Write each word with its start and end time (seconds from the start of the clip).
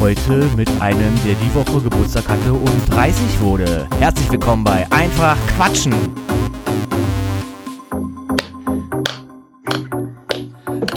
Ausgabe 0.00 0.14
30. 0.14 0.28
Heute 0.30 0.56
mit 0.56 0.68
einem, 0.80 1.14
der 1.26 1.34
die 1.34 1.54
Woche 1.54 1.82
Geburtstag 1.82 2.28
hatte 2.28 2.52
und 2.52 2.90
30 2.90 3.40
wurde. 3.40 3.86
Herzlich 3.98 4.30
willkommen 4.30 4.64
bei 4.64 4.86
Einfach 4.90 5.36
Quatschen. 5.56 5.94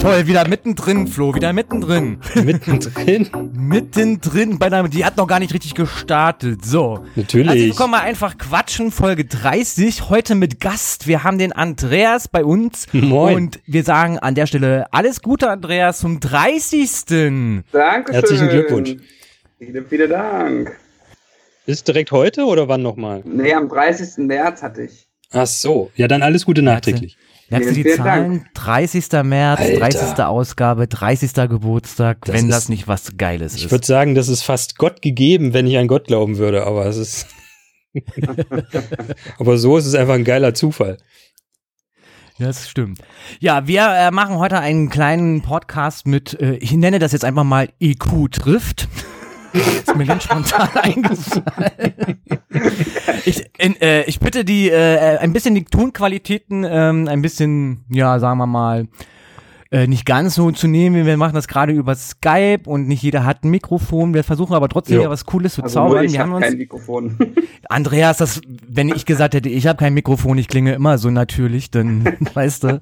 Toll, 0.00 0.26
wieder 0.26 0.48
mittendrin, 0.48 1.06
Flo, 1.06 1.34
wieder 1.34 1.52
mittendrin. 1.52 2.18
Mittendrin? 2.34 3.30
Mittendrin, 3.68 4.58
bei 4.58 4.66
einer, 4.66 4.88
die 4.88 5.04
hat 5.04 5.16
noch 5.16 5.26
gar 5.26 5.38
nicht 5.38 5.54
richtig 5.54 5.74
gestartet. 5.74 6.64
So. 6.64 7.04
Natürlich. 7.16 7.46
Herzlich 7.48 7.70
willkommen 7.70 7.92
bei 7.92 8.00
Einfach 8.00 8.36
Quatschen, 8.38 8.90
Folge 8.90 9.24
30. 9.24 10.10
Heute 10.10 10.34
mit 10.34 10.60
Gast. 10.60 11.06
Wir 11.06 11.24
haben 11.24 11.38
den 11.38 11.52
Andreas 11.52 12.28
bei 12.28 12.44
uns. 12.44 12.86
Moin. 12.92 13.36
Und 13.36 13.60
wir 13.66 13.82
sagen 13.82 14.18
an 14.18 14.34
der 14.34 14.46
Stelle 14.46 14.86
alles 14.92 15.22
Gute, 15.22 15.50
Andreas, 15.50 16.00
zum 16.00 16.20
30. 16.20 17.64
Dankeschön. 17.72 18.12
Herzlichen 18.12 18.48
Glückwunsch. 18.48 18.96
Vielen, 19.58 19.86
vielen 19.86 20.10
Dank. 20.10 20.76
Ist 21.66 21.88
direkt 21.88 22.12
heute 22.12 22.44
oder 22.44 22.68
wann 22.68 22.82
nochmal? 22.82 23.22
Nee, 23.24 23.54
am 23.54 23.68
30. 23.68 24.26
März 24.26 24.62
hatte 24.62 24.82
ich. 24.82 25.06
Ach 25.32 25.46
so. 25.46 25.90
Ja, 25.96 26.06
dann 26.06 26.22
alles 26.22 26.44
Gute 26.44 26.60
nachträglich. 26.62 27.16
Merkst 27.50 27.70
du 27.70 27.74
die 27.74 27.84
Zahlen? 27.84 28.38
Dank. 28.38 28.54
30. 28.54 29.22
März, 29.24 29.60
Alter. 29.60 29.78
30. 29.80 30.18
Ausgabe, 30.24 30.88
30. 30.88 31.32
Geburtstag, 31.48 32.24
Das 32.24 32.34
wenn 32.34 32.46
ist- 32.48 32.54
das 32.54 32.68
nicht 32.68 32.88
was 32.88 33.16
Geiles 33.16 33.54
Ich 33.56 33.66
ist. 33.66 33.70
würde 33.70 33.86
sagen, 33.86 34.14
das 34.14 34.28
ist 34.28 34.42
fast 34.42 34.78
Gott 34.78 35.02
gegeben, 35.02 35.52
wenn 35.52 35.66
ich 35.66 35.76
an 35.76 35.86
Gott 35.88 36.06
glauben 36.06 36.38
würde, 36.38 36.66
aber 36.66 36.86
es 36.86 36.96
ist. 36.96 37.26
aber 39.38 39.58
so 39.58 39.76
ist 39.76 39.86
es 39.86 39.94
einfach 39.94 40.14
ein 40.14 40.24
geiler 40.24 40.54
Zufall. 40.54 40.98
Ja, 42.38 42.48
das 42.48 42.68
stimmt. 42.68 42.98
Ja, 43.38 43.68
wir 43.68 43.86
äh, 43.86 44.10
machen 44.10 44.38
heute 44.38 44.58
einen 44.58 44.88
kleinen 44.90 45.42
Podcast 45.42 46.06
mit, 46.06 46.34
äh, 46.40 46.54
ich 46.56 46.72
nenne 46.72 46.98
das 46.98 47.12
jetzt 47.12 47.24
einfach 47.24 47.44
mal 47.44 47.68
IQ 47.80 48.32
trifft. 48.32 48.88
Ist 49.54 49.96
mir 49.96 50.06
ganz 50.06 50.24
spontan 50.24 50.68
eingefallen. 50.74 52.22
Ich, 53.24 53.44
in, 53.58 53.80
äh, 53.80 54.04
ich 54.04 54.20
bitte 54.20 54.44
die, 54.44 54.68
äh, 54.70 55.18
ein 55.18 55.32
bisschen 55.32 55.54
die 55.54 55.64
Tonqualitäten, 55.64 56.66
ähm, 56.68 57.08
ein 57.08 57.22
bisschen, 57.22 57.84
ja, 57.88 58.18
sagen 58.18 58.38
wir 58.38 58.46
mal, 58.46 58.88
äh, 59.70 59.86
nicht 59.88 60.06
ganz 60.06 60.36
so 60.36 60.50
zu 60.52 60.68
nehmen. 60.68 61.04
Wir 61.04 61.16
machen 61.16 61.34
das 61.34 61.48
gerade 61.48 61.72
über 61.72 61.94
Skype 61.96 62.60
und 62.66 62.86
nicht 62.86 63.02
jeder 63.02 63.24
hat 63.24 63.42
ein 63.44 63.50
Mikrofon. 63.50 64.14
Wir 64.14 64.22
versuchen 64.22 64.54
aber 64.54 64.68
trotzdem 64.68 65.00
ja 65.00 65.10
was 65.10 65.24
Cooles 65.24 65.54
zu 65.54 65.62
Also 65.64 65.74
zaubern. 65.74 66.04
ich 66.04 66.12
Wir 66.12 66.20
haben 66.20 66.32
habe 66.32 66.42
kein 66.42 66.58
Mikrofon. 66.58 67.16
Andreas, 67.68 68.18
das, 68.18 68.40
wenn 68.68 68.88
ich 68.88 69.04
gesagt 69.04 69.34
hätte, 69.34 69.48
ich 69.48 69.66
habe 69.66 69.78
kein 69.78 69.94
Mikrofon, 69.94 70.38
ich 70.38 70.46
klinge 70.48 70.74
immer 70.74 70.98
so 70.98 71.10
natürlich, 71.10 71.70
dann 71.72 72.04
weißt 72.34 72.64
du. 72.64 72.80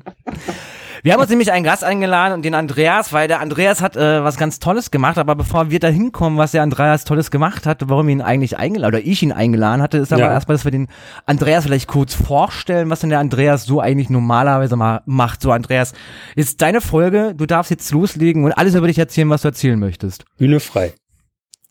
Wir 1.04 1.12
haben 1.14 1.20
uns 1.20 1.30
nämlich 1.30 1.50
einen 1.50 1.64
Gast 1.64 1.82
eingeladen 1.82 2.32
und 2.34 2.44
den 2.44 2.54
Andreas, 2.54 3.12
weil 3.12 3.26
der 3.26 3.40
Andreas 3.40 3.82
hat 3.82 3.96
äh, 3.96 4.22
was 4.22 4.36
ganz 4.36 4.60
Tolles 4.60 4.92
gemacht, 4.92 5.18
aber 5.18 5.34
bevor 5.34 5.68
wir 5.68 5.80
da 5.80 5.88
hinkommen, 5.88 6.38
was 6.38 6.52
der 6.52 6.62
Andreas 6.62 7.02
Tolles 7.04 7.32
gemacht 7.32 7.66
hat, 7.66 7.88
warum 7.88 8.08
ihn 8.08 8.20
eigentlich 8.20 8.56
eingeladen 8.56 8.94
oder 8.94 9.04
ich 9.04 9.20
ihn 9.20 9.32
eingeladen 9.32 9.82
hatte, 9.82 9.98
ist 9.98 10.12
aber 10.12 10.22
Ja. 10.22 10.32
erstmal, 10.32 10.56
dass 10.56 10.64
wir 10.64 10.70
den 10.70 10.86
Andreas 11.26 11.64
vielleicht 11.64 11.88
kurz 11.88 12.14
vorstellen, 12.14 12.88
was 12.88 13.00
denn 13.00 13.10
der 13.10 13.18
Andreas 13.18 13.64
so 13.64 13.80
eigentlich 13.80 14.10
normalerweise 14.10 14.76
ma 14.76 15.02
macht. 15.04 15.42
So 15.42 15.50
Andreas, 15.50 15.92
ist 16.36 16.62
deine 16.62 16.80
Folge, 16.80 17.34
du 17.36 17.46
darfst 17.46 17.72
jetzt 17.72 17.90
loslegen 17.90 18.44
und 18.44 18.52
alles 18.52 18.76
über 18.76 18.86
dich 18.86 18.98
erzählen, 18.98 19.28
was 19.28 19.42
du 19.42 19.48
erzählen 19.48 19.78
möchtest. 19.80 20.24
Bühne 20.38 20.60
frei. 20.60 20.92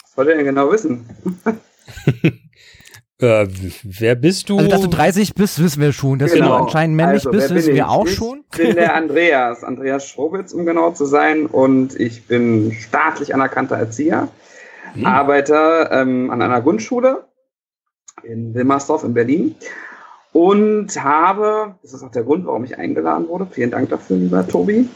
Was 0.04 0.18
wollt 0.18 0.28
ihr 0.28 0.36
denn 0.36 0.46
genau 0.46 0.70
wissen? 0.74 1.06
Äh, 3.22 3.48
wer 3.84 4.16
bist 4.16 4.50
du? 4.50 4.58
Also, 4.58 4.70
dass 4.70 4.82
du 4.82 4.88
30 4.88 5.36
bist, 5.36 5.62
wissen 5.64 5.82
wir 5.82 5.94
schon. 5.94 6.20
Dass 6.20 6.34
Genau. 6.34 6.48
du 6.58 6.64
anscheinend 6.66 6.96
männlich 6.96 7.26
Also, 7.26 7.32
bist, 7.32 7.54
wissen 7.54 7.70
wir 7.76 7.76
ich? 7.76 7.84
auch 7.84 8.08
ich 8.08 8.16
schon. 8.16 8.44
bin 8.58 8.76
der 8.76 8.96
Andreas, 8.96 9.64
Andreas 9.64 10.08
Schrobitz, 10.08 10.54
um 10.54 10.66
genau 10.66 10.92
zu 10.92 11.06
sein. 11.06 11.46
Und 11.46 12.00
ich 12.00 12.26
bin 12.28 12.72
staatlich 12.74 13.34
anerkannter 13.34 13.76
Erzieher, 13.78 14.28
Hm. 14.94 15.06
arbeite 15.06 15.90
ähm, 15.92 16.30
an 16.32 16.42
einer 16.42 16.62
Grundschule 16.62 17.24
in 18.24 18.54
Wilmersdorf 18.54 19.04
in 19.06 19.14
Berlin 19.14 19.56
und 20.34 21.02
habe, 21.02 21.76
das 21.82 21.94
ist 21.94 22.04
auch 22.04 22.12
der 22.12 22.24
Grund, 22.24 22.46
warum 22.46 22.64
ich 22.66 22.78
eingeladen 22.78 23.28
wurde, 23.30 23.48
vielen 23.50 23.72
Dank 23.72 23.90
dafür, 23.90 24.18
lieber 24.18 24.46
Tobi, 24.48 24.90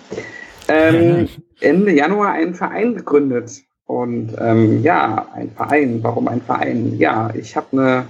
ähm, 0.67 1.29
Ende 1.61 1.91
Januar 1.93 2.31
einen 2.33 2.55
Verein 2.55 2.95
gegründet. 2.95 3.61
Und 3.85 4.35
ähm, 4.39 4.81
ja, 4.81 5.27
ein 5.33 5.51
Verein. 5.51 5.99
Warum 6.01 6.27
ein 6.27 6.41
Verein? 6.41 6.97
Ja, 6.97 7.31
ich 7.35 7.55
habe 7.55 7.67
eine 7.71 8.07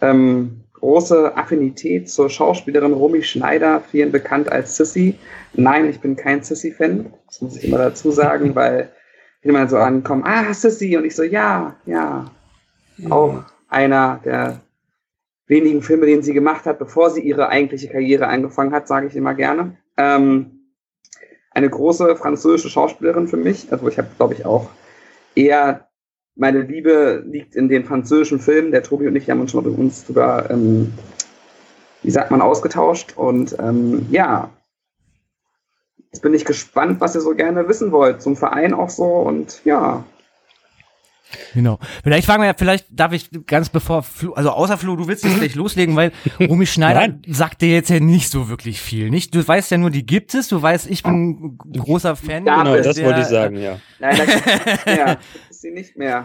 ähm, 0.00 0.62
große 0.74 1.36
Affinität 1.36 2.08
zur 2.08 2.30
Schauspielerin 2.30 2.92
Romy 2.92 3.22
Schneider, 3.22 3.80
vielen 3.80 4.12
bekannt 4.12 4.50
als 4.50 4.76
Sissy. 4.76 5.18
Nein, 5.54 5.88
ich 5.88 6.00
bin 6.00 6.16
kein 6.16 6.42
Sissy-Fan. 6.42 7.12
Das 7.26 7.40
muss 7.40 7.56
ich 7.56 7.64
immer 7.64 7.78
dazu 7.78 8.10
sagen, 8.10 8.54
weil 8.54 8.90
viele 9.40 9.54
mal 9.54 9.68
so 9.68 9.76
ankommen, 9.76 10.24
ah, 10.24 10.52
Sissy. 10.54 10.96
Und 10.96 11.04
ich 11.04 11.16
so, 11.16 11.22
ja, 11.22 11.76
ja. 11.86 12.30
Auch 13.10 13.42
einer 13.68 14.20
der 14.24 14.60
wenigen 15.46 15.82
Filme, 15.82 16.06
den 16.06 16.22
sie 16.22 16.32
gemacht 16.32 16.66
hat, 16.66 16.78
bevor 16.78 17.10
sie 17.10 17.22
ihre 17.22 17.48
eigentliche 17.48 17.88
Karriere 17.88 18.28
angefangen 18.28 18.72
hat, 18.72 18.86
sage 18.86 19.08
ich 19.08 19.16
immer 19.16 19.34
gerne. 19.34 19.76
Ähm, 19.96 20.68
eine 21.50 21.68
große 21.68 22.16
französische 22.16 22.70
Schauspielerin 22.70 23.28
für 23.28 23.36
mich. 23.36 23.70
Also 23.72 23.88
ich 23.88 23.98
habe, 23.98 24.08
glaube 24.16 24.34
ich, 24.34 24.46
auch 24.46 24.70
eher 25.34 25.88
meine 26.34 26.60
Liebe 26.60 27.22
liegt 27.26 27.54
in 27.56 27.68
den 27.68 27.84
französischen 27.84 28.40
Filmen. 28.40 28.72
Der 28.72 28.82
Tobi 28.82 29.06
und 29.06 29.16
ich 29.16 29.28
haben 29.28 29.40
uns 29.40 29.50
schon 29.50 29.64
mal 29.64 29.70
uns 29.70 30.06
sogar, 30.06 30.50
ähm, 30.50 30.92
wie 32.02 32.10
sagt 32.10 32.30
man, 32.30 32.40
ausgetauscht. 32.40 33.14
Und 33.16 33.56
ähm, 33.58 34.06
ja, 34.10 34.50
jetzt 36.10 36.22
bin 36.22 36.34
ich 36.34 36.44
gespannt, 36.44 37.00
was 37.00 37.14
ihr 37.14 37.20
so 37.20 37.34
gerne 37.34 37.68
wissen 37.68 37.92
wollt. 37.92 38.22
Zum 38.22 38.36
Verein 38.36 38.74
auch 38.74 38.90
so. 38.90 39.04
Und 39.04 39.64
ja, 39.64 40.04
Genau. 41.54 41.78
Vielleicht 42.02 42.26
fragen 42.26 42.42
wir 42.42 42.46
ja, 42.48 42.54
vielleicht 42.56 42.86
darf 42.90 43.12
ich 43.12 43.30
ganz 43.46 43.68
bevor, 43.68 44.02
Flo, 44.02 44.32
also 44.32 44.50
außer 44.50 44.78
Flo, 44.78 44.96
du 44.96 45.08
willst 45.08 45.24
jetzt 45.24 45.38
gleich 45.38 45.54
loslegen, 45.54 45.96
weil 45.96 46.12
Romy 46.40 46.66
Schneider 46.66 47.00
Nein. 47.08 47.22
sagt 47.28 47.62
dir 47.62 47.68
jetzt 47.70 47.90
ja 47.90 48.00
nicht 48.00 48.30
so 48.30 48.48
wirklich 48.48 48.80
viel, 48.80 49.10
nicht? 49.10 49.34
Du 49.34 49.46
weißt 49.46 49.70
ja 49.70 49.78
nur, 49.78 49.90
die 49.90 50.04
gibt 50.06 50.34
es, 50.34 50.48
du 50.48 50.60
weißt, 50.60 50.88
ich 50.90 51.02
bin 51.02 51.58
ein 51.64 51.78
großer 51.78 52.16
Fan. 52.16 52.44
Genau, 52.44 52.76
das 52.76 52.96
der- 52.96 53.04
wollte 53.06 53.20
ich 53.20 53.26
sagen, 53.26 53.56
ja. 53.56 53.78
leider 53.98 54.26
gibt 54.26 54.42
es 54.46 54.66
nicht 54.66 54.86
mehr. 54.86 55.18
ist 55.50 55.60
sie 55.62 55.70
nicht 55.70 55.96
mehr. 55.96 56.24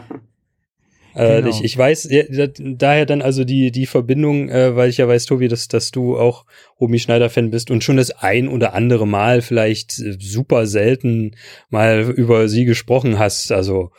Äh, 1.15 1.41
Genau. 1.41 1.49
ich, 1.49 1.63
ich 1.63 1.75
weiß 1.75 2.09
ja, 2.11 2.23
da- 2.29 2.53
daher 2.59 3.07
dann 3.07 3.23
also 3.23 3.43
die, 3.43 3.71
die 3.71 3.87
Verbindung, 3.87 4.49
äh, 4.49 4.75
weil 4.75 4.89
ich 4.89 4.97
ja 4.97 5.07
weiß, 5.07 5.25
Tobi, 5.25 5.47
dass, 5.47 5.67
dass 5.67 5.89
du 5.89 6.15
auch 6.15 6.45
Romy 6.79 6.99
Schneider-Fan 6.99 7.49
bist 7.49 7.71
und 7.71 7.83
schon 7.83 7.97
das 7.97 8.11
ein 8.11 8.47
oder 8.47 8.75
andere 8.75 9.07
Mal 9.07 9.41
vielleicht 9.41 9.97
äh, 9.97 10.15
super 10.19 10.67
selten 10.67 11.31
mal 11.69 12.01
über 12.15 12.47
sie 12.49 12.65
gesprochen 12.65 13.17
hast. 13.17 13.51
Also 13.51 13.89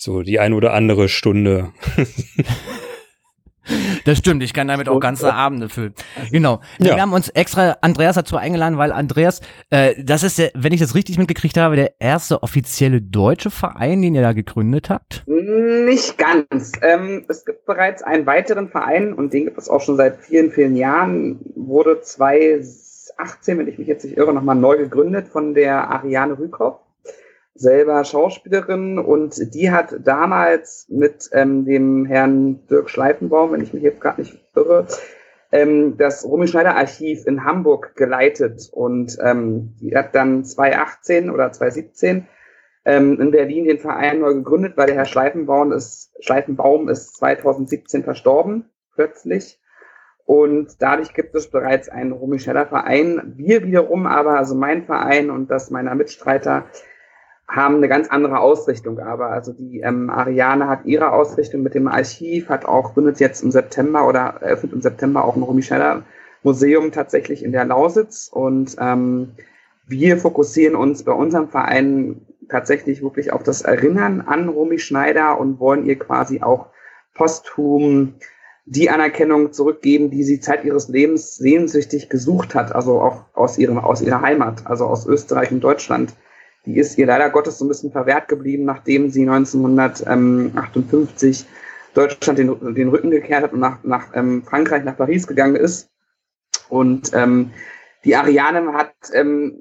so 0.00 0.22
die 0.22 0.40
ein 0.40 0.54
oder 0.54 0.72
andere 0.72 1.08
Stunde. 1.08 1.72
Das 4.04 4.18
stimmt, 4.18 4.42
ich 4.42 4.52
kann 4.52 4.66
damit 4.66 4.88
auch 4.88 4.98
ganze 4.98 5.32
Abende 5.32 5.68
füllen. 5.68 5.94
Genau. 6.32 6.60
Ja. 6.78 6.96
Wir 6.96 7.02
haben 7.02 7.12
uns 7.12 7.28
extra 7.28 7.76
Andreas 7.82 8.16
dazu 8.16 8.36
eingeladen, 8.36 8.78
weil 8.78 8.90
Andreas, 8.90 9.42
äh, 9.68 10.02
das 10.02 10.22
ist 10.22 10.38
der, 10.38 10.50
wenn 10.54 10.72
ich 10.72 10.80
das 10.80 10.94
richtig 10.94 11.18
mitgekriegt 11.18 11.56
habe, 11.56 11.76
der 11.76 12.00
erste 12.00 12.42
offizielle 12.42 13.00
deutsche 13.00 13.50
Verein, 13.50 14.02
den 14.02 14.14
ihr 14.14 14.22
da 14.22 14.32
gegründet 14.32 14.90
habt. 14.90 15.22
Nicht 15.26 16.18
ganz. 16.18 16.72
Ähm, 16.82 17.26
es 17.28 17.44
gibt 17.44 17.66
bereits 17.66 18.02
einen 18.02 18.26
weiteren 18.26 18.70
Verein 18.70 19.12
und 19.12 19.32
den 19.32 19.44
gibt 19.44 19.58
es 19.58 19.68
auch 19.68 19.82
schon 19.82 19.96
seit 19.96 20.16
vielen, 20.16 20.50
vielen 20.50 20.74
Jahren. 20.74 21.38
Wurde 21.54 22.00
2018, 22.00 23.58
wenn 23.58 23.68
ich 23.68 23.78
mich 23.78 23.86
jetzt 23.86 24.04
nicht 24.04 24.16
irre, 24.16 24.32
nochmal 24.32 24.56
neu 24.56 24.78
gegründet 24.78 25.28
von 25.28 25.54
der 25.54 25.90
Ariane 25.90 26.38
Rükow, 26.38 26.80
selber 27.54 28.04
Schauspielerin 28.04 28.98
und 28.98 29.54
die 29.54 29.70
hat 29.70 29.94
damals 30.04 30.86
mit 30.88 31.28
ähm, 31.32 31.64
dem 31.64 32.06
Herrn 32.06 32.66
Dirk 32.68 32.90
Schleifenbaum, 32.90 33.52
wenn 33.52 33.62
ich 33.62 33.72
mich 33.72 33.82
jetzt 33.82 34.00
gerade 34.00 34.22
nicht 34.22 34.38
irre, 34.54 34.86
ähm, 35.52 35.96
das 35.96 36.24
Romy 36.24 36.46
Schneider 36.46 36.76
Archiv 36.76 37.26
in 37.26 37.44
Hamburg 37.44 37.96
geleitet 37.96 38.68
und 38.72 39.18
ähm, 39.22 39.74
die 39.80 39.96
hat 39.96 40.14
dann 40.14 40.44
2018 40.44 41.30
oder 41.30 41.50
2017 41.50 42.28
ähm, 42.84 43.20
in 43.20 43.30
Berlin 43.30 43.64
den 43.64 43.78
Verein 43.78 44.20
neu 44.20 44.34
gegründet, 44.34 44.76
weil 44.76 44.86
der 44.86 44.96
Herr 44.96 45.04
Schleifenbaum 45.04 45.72
ist, 45.72 46.12
Schleifenbaum 46.20 46.88
ist 46.88 47.16
2017 47.16 48.04
verstorben, 48.04 48.70
plötzlich. 48.94 49.60
Und 50.24 50.80
dadurch 50.80 51.12
gibt 51.12 51.34
es 51.34 51.50
bereits 51.50 51.88
einen 51.88 52.12
Romy 52.12 52.38
Scheller 52.38 52.66
Verein. 52.66 53.32
Wir 53.36 53.64
wiederum 53.64 54.06
aber, 54.06 54.38
also 54.38 54.54
mein 54.54 54.84
Verein 54.84 55.28
und 55.28 55.50
das 55.50 55.70
meiner 55.70 55.96
Mitstreiter, 55.96 56.66
haben 57.50 57.76
eine 57.76 57.88
ganz 57.88 58.08
andere 58.08 58.38
Ausrichtung 58.38 59.00
aber. 59.00 59.30
Also 59.30 59.52
die 59.52 59.80
ähm, 59.80 60.08
Ariane 60.08 60.68
hat 60.68 60.84
ihre 60.84 61.12
Ausrichtung 61.12 61.62
mit 61.62 61.74
dem 61.74 61.88
Archiv, 61.88 62.48
hat 62.48 62.64
auch 62.64 62.94
gründet 62.94 63.18
jetzt 63.18 63.42
im 63.42 63.50
September 63.50 64.06
oder 64.06 64.36
eröffnet 64.40 64.72
im 64.72 64.80
September 64.80 65.24
auch 65.24 65.36
ein 65.36 65.42
Romy 65.42 65.62
Scheller 65.62 66.04
Museum 66.42 66.92
tatsächlich 66.92 67.44
in 67.44 67.52
der 67.52 67.64
Lausitz. 67.64 68.28
Und 68.32 68.76
ähm, 68.78 69.32
wir 69.86 70.16
fokussieren 70.16 70.76
uns 70.76 71.02
bei 71.02 71.12
unserem 71.12 71.48
Verein 71.48 72.22
tatsächlich 72.48 73.02
wirklich 73.02 73.32
auf 73.32 73.42
das 73.42 73.62
Erinnern 73.62 74.20
an 74.20 74.48
Romy 74.48 74.78
Schneider 74.78 75.38
und 75.38 75.58
wollen 75.58 75.84
ihr 75.86 75.98
quasi 75.98 76.42
auch 76.42 76.66
posthum 77.14 78.14
die 78.64 78.90
Anerkennung 78.90 79.52
zurückgeben, 79.52 80.10
die 80.10 80.22
sie 80.22 80.38
Zeit 80.38 80.64
ihres 80.64 80.88
Lebens 80.88 81.36
sehnsüchtig 81.36 82.08
gesucht 82.08 82.54
hat, 82.54 82.72
also 82.72 83.00
auch 83.00 83.24
aus, 83.34 83.58
ihrem, 83.58 83.78
aus 83.78 84.00
ihrer 84.00 84.20
Heimat, 84.20 84.66
also 84.66 84.86
aus 84.86 85.06
Österreich 85.06 85.50
und 85.50 85.60
Deutschland 85.60 86.14
Die 86.66 86.78
ist 86.78 86.98
ihr 86.98 87.06
leider 87.06 87.30
Gottes 87.30 87.58
so 87.58 87.64
ein 87.64 87.68
bisschen 87.68 87.90
verwehrt 87.90 88.28
geblieben, 88.28 88.64
nachdem 88.64 89.10
sie 89.10 89.22
1958 89.22 91.46
Deutschland 91.94 92.38
den, 92.38 92.74
den 92.74 92.88
Rücken 92.88 93.10
gekehrt 93.10 93.44
hat 93.44 93.52
und 93.52 93.60
nach, 93.60 93.82
nach 93.82 94.14
ähm, 94.14 94.42
Frankreich, 94.44 94.84
nach 94.84 94.96
Paris 94.96 95.26
gegangen 95.26 95.56
ist. 95.56 95.88
Und 96.68 97.12
ähm, 97.14 97.50
die 98.04 98.14
Ariane 98.14 98.72
hat 98.72 98.92
ähm, 99.12 99.56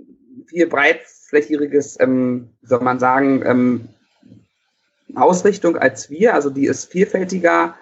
viel 0.47 0.67
breitflächiges, 0.67 1.99
ähm, 1.99 2.49
soll 2.61 2.81
man 2.81 2.99
sagen, 2.99 3.41
ähm, 3.45 3.89
Ausrichtung 5.15 5.77
als 5.77 6.09
wir. 6.09 6.33
Also 6.33 6.49
die 6.49 6.65
ist 6.65 6.91
vielfältiger, 6.91 7.75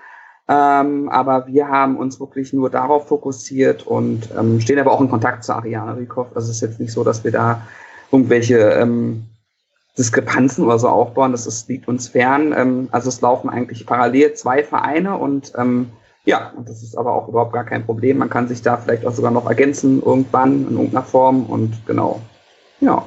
ähm, 0.48 1.10
aber 1.10 1.48
wir 1.48 1.68
haben 1.68 1.98
uns 1.98 2.20
wirklich 2.20 2.54
nur 2.54 2.70
darauf 2.70 3.10
fokussiert 3.10 3.86
und 3.86 4.30
ähm, 4.38 4.62
stehen 4.62 4.80
aber 4.80 4.92
auch 4.92 5.02
in 5.02 5.10
Kontakt 5.10 5.44
zu 5.44 5.54
Ariane 5.54 5.98
Rikoff. 5.98 6.28
Also 6.36 6.50
es 6.50 6.58
ist 6.58 6.62
jetzt 6.62 6.80
nicht 6.80 6.94
so, 6.94 7.04
dass 7.04 7.24
wir 7.24 7.32
da 7.32 7.68
irgendwelche 8.12 8.58
ähm, 8.58 9.26
Diskrepanzen 9.98 10.64
oder 10.64 10.80
so 10.80 10.90
aufbauen. 10.90 11.32
Das 11.32 11.48
ist, 11.48 11.68
liegt 11.70 11.88
uns 11.88 12.10
fern. 12.10 12.54
Ähm, 12.56 12.90
also 12.92 13.10
es 13.10 13.22
laufen 13.22 13.50
eigentlich 13.50 13.86
parallel 13.86 14.34
zwei 14.34 14.64
Vereine 14.64 15.18
und 15.18 15.54
ähm, 15.58 15.90
ja, 16.26 16.52
und 16.58 16.68
das 16.68 16.84
ist 16.84 16.98
aber 16.98 17.14
auch 17.14 17.30
überhaupt 17.30 17.54
gar 17.54 17.64
kein 17.64 17.86
Problem. 17.86 18.18
Man 18.18 18.30
kann 18.30 18.50
sich 18.50 18.62
da 18.62 18.76
vielleicht 18.76 19.06
auch 19.06 19.14
sogar 19.14 19.32
noch 19.32 19.48
ergänzen 19.48 20.04
irgendwann 20.04 20.68
in 20.68 20.74
irgendeiner 20.74 21.04
Form 21.04 21.46
und 21.46 21.86
genau. 21.86 22.22
Ja. 22.82 23.06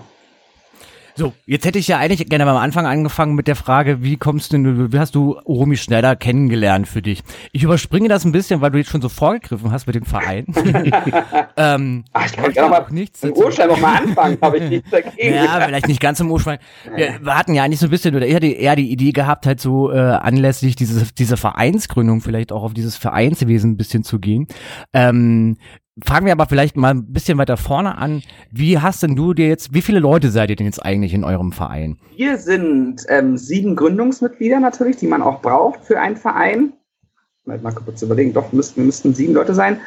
So, 1.20 1.34
jetzt 1.44 1.66
hätte 1.66 1.78
ich 1.78 1.86
ja 1.86 1.98
eigentlich 1.98 2.26
gerne 2.30 2.48
am 2.48 2.56
Anfang 2.56 2.86
angefangen 2.86 3.34
mit 3.34 3.46
der 3.46 3.54
Frage, 3.54 4.02
wie 4.02 4.16
kommst 4.16 4.54
du, 4.54 4.90
wie 4.90 4.98
hast 4.98 5.14
du 5.14 5.32
Romy 5.32 5.76
Schneider 5.76 6.16
kennengelernt 6.16 6.88
für 6.88 7.02
dich? 7.02 7.20
Ich 7.52 7.62
überspringe 7.62 8.08
das 8.08 8.24
ein 8.24 8.32
bisschen, 8.32 8.62
weil 8.62 8.70
du 8.70 8.78
jetzt 8.78 8.88
schon 8.88 9.02
so 9.02 9.10
vorgegriffen 9.10 9.70
hast 9.70 9.86
mit 9.86 9.96
dem 9.96 10.06
Verein. 10.06 10.46
ähm, 11.58 12.04
Ach, 12.14 12.24
ich 12.24 12.32
kann 12.32 12.50
ja 12.54 12.72
auch 12.72 12.88
nichts 12.88 13.22
im 13.22 13.34
Urschwein 13.34 13.68
noch 13.68 13.78
mal 13.78 13.96
anfangen, 14.00 14.38
habe 14.40 14.56
ich 14.60 14.70
nichts 14.70 14.90
dagegen. 14.92 15.34
Ja, 15.34 15.60
vielleicht 15.60 15.88
nicht 15.88 16.00
ganz 16.00 16.20
im 16.20 16.30
Urschwein. 16.30 16.58
Wir, 16.96 17.18
wir 17.20 17.36
hatten 17.36 17.52
ja 17.52 17.64
eigentlich 17.64 17.80
so 17.80 17.88
ein 17.88 17.90
bisschen 17.90 18.16
oder 18.16 18.24
eher 18.26 18.40
die, 18.40 18.56
eher 18.56 18.74
die 18.74 18.90
Idee 18.90 19.12
gehabt, 19.12 19.44
halt 19.44 19.60
so 19.60 19.92
äh, 19.92 19.98
anlässlich 19.98 20.74
dieses, 20.74 21.12
dieser 21.12 21.36
Vereinsgründung 21.36 22.22
vielleicht 22.22 22.50
auch 22.50 22.62
auf 22.62 22.72
dieses 22.72 22.96
Vereinswesen 22.96 23.72
ein 23.72 23.76
bisschen 23.76 24.04
zu 24.04 24.20
gehen. 24.20 24.46
Ähm, 24.94 25.58
Fangen 26.04 26.26
wir 26.26 26.32
aber 26.32 26.46
vielleicht 26.46 26.76
mal 26.76 26.90
ein 26.90 27.12
bisschen 27.12 27.38
weiter 27.38 27.56
vorne 27.56 27.98
an. 27.98 28.22
Wie 28.50 28.78
hast 28.78 29.02
denn 29.02 29.16
du 29.16 29.34
dir 29.34 29.48
jetzt, 29.48 29.74
wie 29.74 29.82
viele 29.82 30.00
Leute 30.00 30.30
seid 30.30 30.50
ihr 30.50 30.56
denn 30.56 30.66
jetzt 30.66 30.84
eigentlich 30.84 31.14
in 31.14 31.24
eurem 31.24 31.52
Verein? 31.52 31.98
Wir 32.16 32.38
sind 32.38 33.02
ähm, 33.08 33.36
sieben 33.36 33.76
Gründungsmitglieder 33.76 34.60
natürlich, 34.60 34.96
die 34.96 35.06
man 35.06 35.22
auch 35.22 35.40
braucht 35.40 35.84
für 35.84 36.00
einen 36.00 36.16
Verein. 36.16 36.72
Mal, 37.44 37.58
kurz 37.72 38.02
überlegen, 38.02 38.32
doch, 38.32 38.52
müssten, 38.52 38.86
müssten 38.86 39.14
sieben 39.14 39.34
Leute 39.34 39.54
sein. 39.54 39.80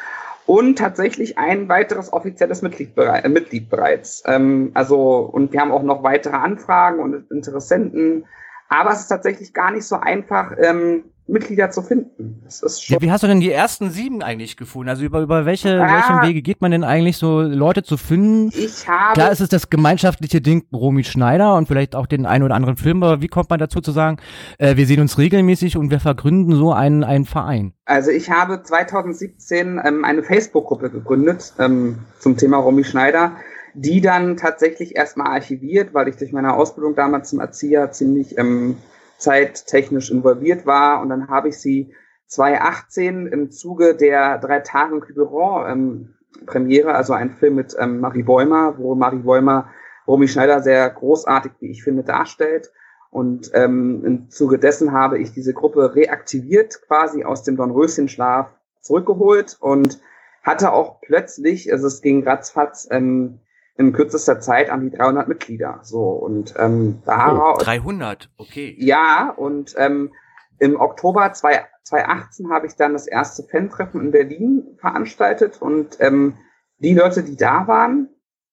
Und 0.46 0.78
tatsächlich 0.78 1.38
ein 1.38 1.70
weiteres 1.70 2.12
offizielles 2.12 2.62
Mitglied, 2.62 2.96
bereit, 2.96 3.24
äh, 3.24 3.30
Mitglied 3.30 3.70
bereits. 3.70 4.24
Ähm, 4.26 4.72
also, 4.74 5.20
und 5.20 5.54
wir 5.54 5.62
haben 5.62 5.72
auch 5.72 5.84
noch 5.84 6.04
weitere 6.04 6.36
Anfragen 6.36 7.00
und 7.00 7.32
Interessenten. 7.32 8.26
Aber 8.74 8.92
es 8.92 9.02
ist 9.02 9.08
tatsächlich 9.08 9.54
gar 9.54 9.72
nicht 9.72 9.86
so 9.86 9.98
einfach, 9.98 10.52
ähm, 10.58 11.04
Mitglieder 11.26 11.70
zu 11.72 11.82
finden. 11.82 12.42
Das 12.44 12.62
ist 12.62 12.84
schon 12.84 12.96
ja, 12.96 13.02
wie 13.02 13.10
hast 13.10 13.24
du 13.24 13.28
denn 13.28 13.40
die 13.40 13.52
ersten 13.52 13.90
sieben 13.92 14.22
eigentlich 14.22 14.58
gefunden? 14.58 14.90
Also 14.90 15.04
über, 15.04 15.22
über 15.22 15.46
welche, 15.46 15.82
ah, 15.82 15.96
welchen 15.96 16.28
Wege 16.28 16.42
geht 16.42 16.60
man 16.60 16.72
denn 16.72 16.84
eigentlich 16.84 17.18
so 17.18 17.42
Leute 17.42 17.84
zu 17.84 17.96
finden? 17.96 18.50
Ich 18.54 18.88
habe. 18.90 19.14
Klar 19.14 19.32
ist 19.32 19.40
es 19.40 19.48
das 19.48 19.70
gemeinschaftliche 19.70 20.42
Ding 20.42 20.66
Romy 20.74 21.06
Schneider 21.06 21.56
und 21.56 21.68
vielleicht 21.68 21.96
auch 21.96 22.08
den 22.08 22.26
einen 22.26 22.44
oder 22.44 22.56
anderen 22.56 22.76
Film, 22.76 23.04
aber 23.04 23.22
wie 23.22 23.30
kommt 23.30 23.50
man 23.50 23.60
dazu 23.60 23.80
zu 23.80 23.92
sagen, 23.92 24.18
äh, 24.58 24.76
wir 24.76 24.86
sehen 24.86 25.00
uns 25.00 25.18
regelmäßig 25.18 25.78
und 25.78 25.92
wir 25.92 26.02
vergründen 26.02 26.56
so 26.56 26.74
einen, 26.74 27.06
einen 27.06 27.26
Verein? 27.26 27.74
Also 27.86 28.12
ich 28.12 28.30
habe 28.30 28.62
2017 28.62 29.80
ähm, 29.84 30.04
eine 30.04 30.24
Facebook-Gruppe 30.24 30.90
gegründet 30.90 31.54
ähm, 31.58 32.00
zum 32.20 32.36
Thema 32.36 32.58
Romy 32.58 32.84
Schneider 32.84 33.32
die 33.74 34.02
dann 34.02 34.38
tatsächlich 34.38 34.96
erstmal 34.96 35.28
archiviert, 35.28 35.94
weil 35.94 36.08
ich 36.08 36.18
durch 36.18 36.32
meine 36.32 36.54
Ausbildung 36.54 36.96
damals 36.96 37.30
zum 37.30 37.40
Erzieher 37.40 37.92
ziemlich 37.92 38.38
ähm, 38.38 38.78
zeittechnisch 39.18 40.12
involviert 40.12 40.66
war. 40.66 41.02
Und 41.02 41.10
dann 41.10 41.30
habe 41.30 41.50
ich 41.50 41.60
sie 41.60 41.94
2018 42.28 43.28
im 43.28 43.52
Zuge 43.52 43.96
der 43.96 44.38
drei 44.38 44.60
Tage 44.60 45.00
Quiberon 45.00 45.72
ähm, 45.72 46.14
Premiere, 46.46 46.96
also 46.96 47.14
ein 47.14 47.32
Film 47.32 47.56
mit 47.56 47.76
ähm, 47.80 48.00
Marie 48.00 48.24
Bäumer, 48.24 48.78
wo 48.78 48.96
Marie 48.96 49.20
Bäumer 49.20 49.70
Romy 50.08 50.28
Schneider 50.28 50.62
sehr 50.62 50.90
großartig, 50.90 51.54
wie 51.60 51.70
ich 51.70 51.84
finde, 51.84 52.04
darstellt. 52.04 52.72
Und 53.10 53.52
ähm, 53.54 54.04
im 54.06 54.30
Zuge 54.30 54.58
dessen 54.58 54.92
habe 54.92 55.20
ich 55.20 55.32
diese 55.32 55.54
Gruppe 55.54 55.96
reaktiviert, 55.96 56.82
quasi 56.88 57.24
aus 57.24 57.44
dem 57.44 57.56
Dornröschenschlaf 57.56 58.50
zurückgeholt 58.82 59.58
und 59.60 60.00
hatte 60.42 60.74
auch 60.74 61.00
plötzlich, 61.00 61.72
also 61.72 61.88
es 61.88 62.02
ging 62.02 62.28
ratzfatz, 62.28 62.88
ähm, 62.92 63.40
in 63.76 63.94
kürzester 63.94 64.40
Zeit 64.40 64.70
an 64.70 64.82
die 64.82 64.96
300 64.96 65.28
Mitglieder. 65.28 65.80
So 65.84 66.02
und 66.10 66.54
ähm, 66.58 67.02
da 67.06 67.54
oh, 67.54 67.58
300, 67.58 68.30
okay. 68.38 68.76
Ja 68.78 69.34
und 69.36 69.74
ähm, 69.78 70.12
im 70.60 70.80
Oktober 70.80 71.34
2018 71.34 72.52
habe 72.52 72.68
ich 72.68 72.76
dann 72.76 72.94
das 72.94 73.08
erste 73.08 73.44
Fan-Treffen 73.44 74.02
in 74.02 74.12
Berlin 74.12 74.78
veranstaltet 74.80 75.62
und 75.62 75.98
ähm, 76.00 76.36
die 76.80 76.94
Leute, 76.94 77.24
die 77.24 77.36
da 77.36 77.68
waren, 77.68 78.10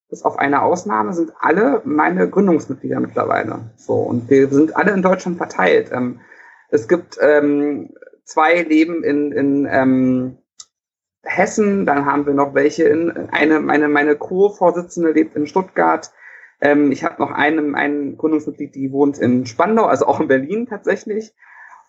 bis 0.09 0.23
auf 0.23 0.39
eine 0.39 0.63
Ausnahme, 0.63 1.13
sind 1.13 1.33
alle 1.39 1.83
meine 1.85 2.29
Gründungsmitglieder 2.29 3.01
mittlerweile. 3.01 3.71
So 3.77 3.95
und 3.95 4.29
wir 4.31 4.49
sind 4.49 4.77
alle 4.77 4.93
in 4.93 5.03
Deutschland 5.03 5.37
verteilt. 5.37 5.91
Ähm, 5.93 6.21
es 6.71 6.89
gibt 6.89 7.19
ähm, 7.21 7.91
zwei 8.25 8.63
Leben 8.63 9.05
in, 9.05 9.33
in 9.33 9.69
ähm, 9.71 10.39
Hessen, 11.23 11.87
dann 11.87 12.07
haben 12.07 12.27
wir 12.27 12.35
noch 12.35 12.55
welche 12.55 12.85
in 12.85 13.11
eine, 13.31 13.61
meine, 13.61 13.89
meine 13.89 14.17
Co-Vorsitzende 14.17 15.13
lebt 15.13 15.37
in 15.37 15.47
Stuttgart. 15.47 16.11
Ähm, 16.61 16.93
ich 16.93 17.05
habe 17.05 17.21
noch 17.23 17.31
einen, 17.31 17.75
einen 17.75 18.17
Gründungsmitglied, 18.17 18.75
die 18.75 18.93
wohnt 18.93 19.19
in 19.19 19.47
Spandau, 19.47 19.85
also 19.85 20.07
auch 20.07 20.21
in 20.21 20.29
Berlin 20.29 20.67
tatsächlich. 20.67 21.33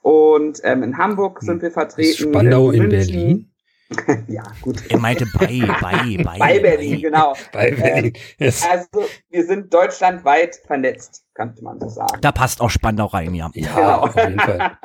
Und 0.02 0.62
ähm, 0.64 0.84
in 0.84 0.98
Hamburg 0.98 1.42
sind 1.42 1.62
wir 1.62 1.72
vertreten. 1.72 2.30
Spandau 2.30 2.72
in, 2.72 2.84
in 2.84 2.90
Berlin? 2.90 3.52
ja, 4.28 4.44
gut. 4.62 4.84
Er 4.90 5.00
meinte 5.00 5.26
bei, 5.38 5.62
bei, 5.82 6.18
bei. 6.24 6.38
Bei 6.40 6.60
Berlin, 6.60 7.02
genau. 7.02 7.36
Bei 7.52 7.72
Berlin. 7.72 8.14
Yes. 8.38 8.66
Also, 8.70 9.10
wir 9.30 9.46
sind 9.46 9.74
deutschlandweit 9.74 10.56
vernetzt, 10.66 11.26
könnte 11.42 11.64
man 11.64 11.80
das 11.80 11.96
sagen. 11.96 12.20
Da 12.22 12.32
passt 12.32 12.62
auch 12.62 12.70
Spandau 12.70 13.08
rein, 13.08 13.34
ja. 13.34 13.50
Ja, 13.56 14.00
auf 14.00 14.16
jeden 14.16 14.40
Fall. 14.40 14.78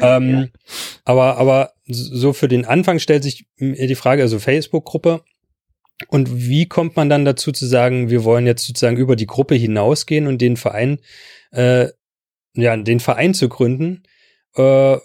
ähm, 0.00 0.30
ja. 0.30 0.46
Aber, 1.04 1.38
aber 1.38 1.72
so 1.86 2.32
für 2.32 2.48
den 2.48 2.64
Anfang 2.64 2.98
stellt 2.98 3.22
sich 3.22 3.46
mir 3.56 3.86
die 3.86 3.94
Frage, 3.94 4.22
also 4.22 4.38
Facebook-Gruppe. 4.38 5.22
Und 6.08 6.48
wie 6.48 6.66
kommt 6.66 6.96
man 6.96 7.08
dann 7.08 7.24
dazu 7.24 7.52
zu 7.52 7.66
sagen, 7.66 8.10
wir 8.10 8.24
wollen 8.24 8.46
jetzt 8.46 8.66
sozusagen 8.66 8.96
über 8.96 9.16
die 9.16 9.26
Gruppe 9.26 9.54
hinausgehen 9.54 10.26
und 10.26 10.40
den 10.40 10.56
Verein, 10.56 10.98
äh, 11.52 11.88
ja, 12.54 12.76
den 12.76 13.00
Verein 13.00 13.34
zu 13.34 13.48
gründen? 13.48 14.02
Äh, 14.56 14.96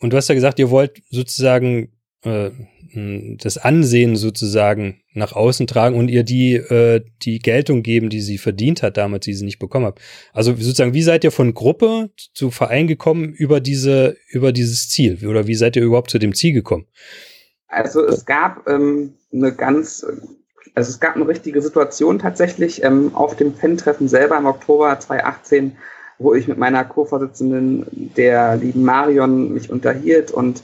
und 0.00 0.12
du 0.12 0.16
hast 0.16 0.28
ja 0.28 0.34
gesagt, 0.34 0.58
ihr 0.58 0.70
wollt 0.70 1.02
sozusagen 1.10 1.92
äh, 2.22 2.50
das 2.94 3.58
Ansehen 3.58 4.16
sozusagen 4.16 5.02
nach 5.12 5.32
außen 5.32 5.66
tragen 5.66 5.96
und 5.96 6.08
ihr 6.08 6.22
die, 6.22 6.54
äh, 6.54 7.04
die 7.22 7.38
Geltung 7.38 7.82
geben, 7.82 8.08
die 8.08 8.20
sie 8.20 8.38
verdient 8.38 8.82
hat 8.82 8.96
damals, 8.96 9.24
die 9.24 9.34
sie 9.34 9.44
nicht 9.44 9.58
bekommen 9.58 9.86
hat. 9.86 10.00
Also 10.32 10.54
sozusagen, 10.54 10.94
wie 10.94 11.02
seid 11.02 11.24
ihr 11.24 11.30
von 11.30 11.54
Gruppe 11.54 12.10
zu 12.34 12.50
Verein 12.50 12.86
gekommen 12.86 13.32
über 13.32 13.60
diese, 13.60 14.16
über 14.28 14.52
dieses 14.52 14.88
Ziel? 14.88 15.26
Oder 15.26 15.46
wie 15.46 15.54
seid 15.54 15.76
ihr 15.76 15.82
überhaupt 15.82 16.10
zu 16.10 16.18
dem 16.18 16.34
Ziel 16.34 16.52
gekommen? 16.52 16.86
Also 17.68 18.04
es 18.06 18.24
gab 18.24 18.68
ähm, 18.68 19.14
eine 19.32 19.52
ganz, 19.52 20.06
also 20.74 20.90
es 20.90 21.00
gab 21.00 21.16
eine 21.16 21.26
richtige 21.26 21.60
Situation 21.60 22.18
tatsächlich 22.18 22.82
ähm, 22.84 23.14
auf 23.14 23.36
dem 23.36 23.54
Fan-Treffen 23.54 24.08
selber 24.08 24.38
im 24.38 24.46
Oktober 24.46 24.98
2018, 24.98 25.76
wo 26.18 26.34
ich 26.34 26.46
mit 26.46 26.58
meiner 26.58 26.84
Co-Vorsitzenden, 26.84 28.12
der 28.16 28.56
lieben 28.56 28.84
Marion, 28.84 29.52
mich 29.52 29.70
unterhielt 29.70 30.30
und 30.30 30.62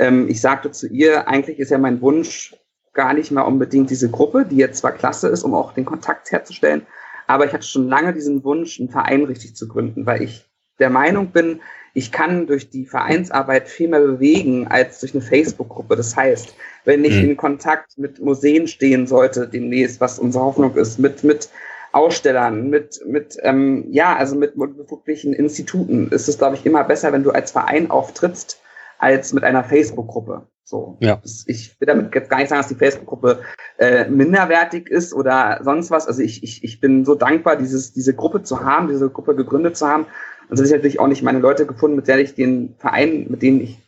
ähm, 0.00 0.28
ich 0.28 0.40
sagte 0.40 0.72
zu 0.72 0.88
ihr, 0.88 1.28
eigentlich 1.28 1.58
ist 1.58 1.70
ja 1.70 1.78
mein 1.78 2.00
Wunsch 2.00 2.56
gar 2.92 3.14
nicht 3.14 3.30
mehr 3.30 3.46
unbedingt 3.46 3.90
diese 3.90 4.10
Gruppe, 4.10 4.44
die 4.44 4.56
jetzt 4.56 4.78
zwar 4.78 4.92
klasse 4.92 5.28
ist, 5.28 5.44
um 5.44 5.54
auch 5.54 5.74
den 5.74 5.84
Kontakt 5.84 6.32
herzustellen, 6.32 6.86
aber 7.26 7.46
ich 7.46 7.52
hatte 7.52 7.66
schon 7.66 7.88
lange 7.88 8.12
diesen 8.12 8.42
Wunsch, 8.42 8.80
einen 8.80 8.88
Verein 8.88 9.24
richtig 9.24 9.54
zu 9.54 9.68
gründen, 9.68 10.06
weil 10.06 10.22
ich 10.22 10.44
der 10.80 10.90
Meinung 10.90 11.28
bin, 11.28 11.60
ich 11.92 12.10
kann 12.10 12.46
durch 12.46 12.70
die 12.70 12.86
Vereinsarbeit 12.86 13.68
viel 13.68 13.88
mehr 13.88 14.00
bewegen 14.00 14.66
als 14.68 15.00
durch 15.00 15.12
eine 15.12 15.22
Facebook-Gruppe. 15.22 15.96
Das 15.96 16.16
heißt, 16.16 16.54
wenn 16.84 17.04
ich 17.04 17.16
mhm. 17.16 17.30
in 17.30 17.36
Kontakt 17.36 17.98
mit 17.98 18.20
Museen 18.20 18.66
stehen 18.68 19.06
sollte 19.06 19.48
demnächst, 19.48 20.00
was 20.00 20.18
unsere 20.18 20.44
Hoffnung 20.44 20.74
ist, 20.76 20.98
mit, 20.98 21.24
mit 21.24 21.50
Ausstellern, 21.92 22.70
mit, 22.70 23.00
mit 23.06 23.36
ähm, 23.42 23.86
ja, 23.90 24.16
also 24.16 24.36
mit, 24.36 24.56
mit 24.56 24.78
wirklichen 24.90 25.32
Instituten, 25.32 26.08
ist 26.10 26.28
es, 26.28 26.38
glaube 26.38 26.54
ich, 26.56 26.64
immer 26.64 26.84
besser, 26.84 27.12
wenn 27.12 27.24
du 27.24 27.32
als 27.32 27.50
Verein 27.50 27.90
auftrittst 27.90 28.59
als 29.00 29.32
mit 29.32 29.44
einer 29.44 29.64
Facebook-Gruppe. 29.64 30.46
So. 30.62 30.96
Ja. 31.00 31.20
Ich 31.46 31.80
will 31.80 31.86
damit 31.86 32.14
jetzt 32.14 32.30
gar 32.30 32.38
nicht 32.38 32.48
sagen, 32.48 32.60
dass 32.60 32.68
die 32.68 32.76
Facebook-Gruppe 32.76 33.40
äh, 33.78 34.08
minderwertig 34.08 34.88
ist 34.88 35.12
oder 35.12 35.58
sonst 35.64 35.90
was. 35.90 36.06
Also 36.06 36.22
ich, 36.22 36.44
ich, 36.44 36.62
ich 36.62 36.80
bin 36.80 37.04
so 37.04 37.16
dankbar, 37.16 37.56
dieses, 37.56 37.92
diese 37.92 38.14
Gruppe 38.14 38.42
zu 38.42 38.62
haben, 38.62 38.88
diese 38.88 39.10
Gruppe 39.10 39.34
gegründet 39.34 39.76
zu 39.76 39.88
haben. 39.88 40.06
Und 40.48 40.56
so 40.56 40.62
habe 40.62 40.66
ich 40.66 40.72
natürlich 40.72 41.00
auch 41.00 41.08
nicht 41.08 41.22
meine 41.22 41.40
Leute 41.40 41.66
gefunden, 41.66 41.96
mit 41.96 42.08
der 42.08 42.18
ich 42.20 42.34
den 42.34 42.76
Verein, 42.78 43.26
mit 43.28 43.42
denen 43.42 43.60
ich, 43.60 43.78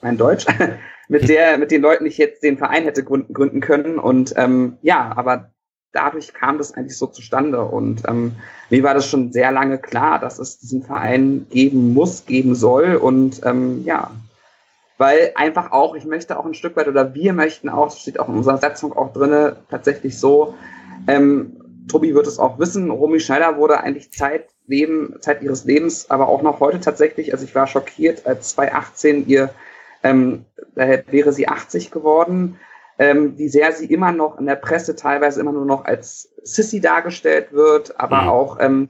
mein 0.00 0.16
Deutsch, 0.16 0.46
mit 1.08 1.28
der, 1.28 1.58
mit 1.58 1.70
den 1.70 1.82
Leuten 1.82 2.06
ich 2.06 2.18
jetzt 2.18 2.42
den 2.42 2.56
Verein 2.56 2.84
hätte 2.84 3.02
gründen, 3.02 3.34
gründen 3.34 3.60
können. 3.60 3.98
Und 3.98 4.32
ähm, 4.36 4.78
ja, 4.82 5.12
aber 5.16 5.50
dadurch 5.92 6.32
kam 6.32 6.58
das 6.58 6.72
eigentlich 6.72 6.96
so 6.96 7.06
zustande. 7.06 7.62
Und 7.62 8.02
ähm, 8.08 8.36
mir 8.70 8.82
war 8.82 8.94
das 8.94 9.06
schon 9.06 9.32
sehr 9.32 9.52
lange 9.52 9.78
klar, 9.78 10.18
dass 10.18 10.38
es 10.38 10.58
diesen 10.58 10.82
Verein 10.82 11.46
geben 11.50 11.92
muss, 11.92 12.24
geben 12.26 12.54
soll. 12.54 12.96
Und 12.96 13.40
ähm, 13.44 13.82
ja, 13.84 14.12
weil 14.98 15.32
einfach 15.34 15.72
auch, 15.72 15.94
ich 15.94 16.04
möchte 16.04 16.38
auch 16.38 16.46
ein 16.46 16.54
Stück 16.54 16.76
weit, 16.76 16.88
oder 16.88 17.14
wir 17.14 17.32
möchten 17.32 17.68
auch, 17.68 17.86
das 17.86 18.00
steht 18.00 18.18
auch 18.18 18.28
in 18.28 18.36
unserer 18.36 18.58
Setzung 18.58 18.92
auch 18.96 19.12
drinne, 19.12 19.56
tatsächlich 19.70 20.18
so, 20.18 20.54
ähm, 21.06 21.62
Tobi 21.88 22.14
wird 22.14 22.26
es 22.26 22.38
auch 22.38 22.58
wissen, 22.58 22.90
Romy 22.90 23.20
Schneider 23.20 23.56
wurde 23.56 23.80
eigentlich 23.80 24.12
Zeit, 24.12 24.48
Leben, 24.66 25.14
Zeit 25.20 25.42
ihres 25.42 25.64
Lebens, 25.64 26.10
aber 26.10 26.28
auch 26.28 26.42
noch 26.42 26.58
heute 26.58 26.80
tatsächlich, 26.80 27.32
also 27.32 27.44
ich 27.44 27.54
war 27.54 27.66
schockiert, 27.66 28.26
als 28.26 28.50
2018 28.50 29.28
ihr, 29.28 29.50
ähm, 30.02 30.44
wäre 30.74 31.32
sie 31.32 31.48
80 31.48 31.90
geworden, 31.90 32.58
ähm, 32.98 33.38
wie 33.38 33.48
sehr 33.48 33.72
sie 33.72 33.86
immer 33.86 34.12
noch 34.12 34.38
in 34.38 34.46
der 34.46 34.56
Presse 34.56 34.96
teilweise 34.96 35.40
immer 35.40 35.52
nur 35.52 35.66
noch 35.66 35.84
als 35.84 36.32
Sissy 36.42 36.80
dargestellt 36.80 37.52
wird, 37.52 38.00
aber 38.00 38.22
mhm. 38.22 38.28
auch 38.28 38.58
ähm, 38.60 38.88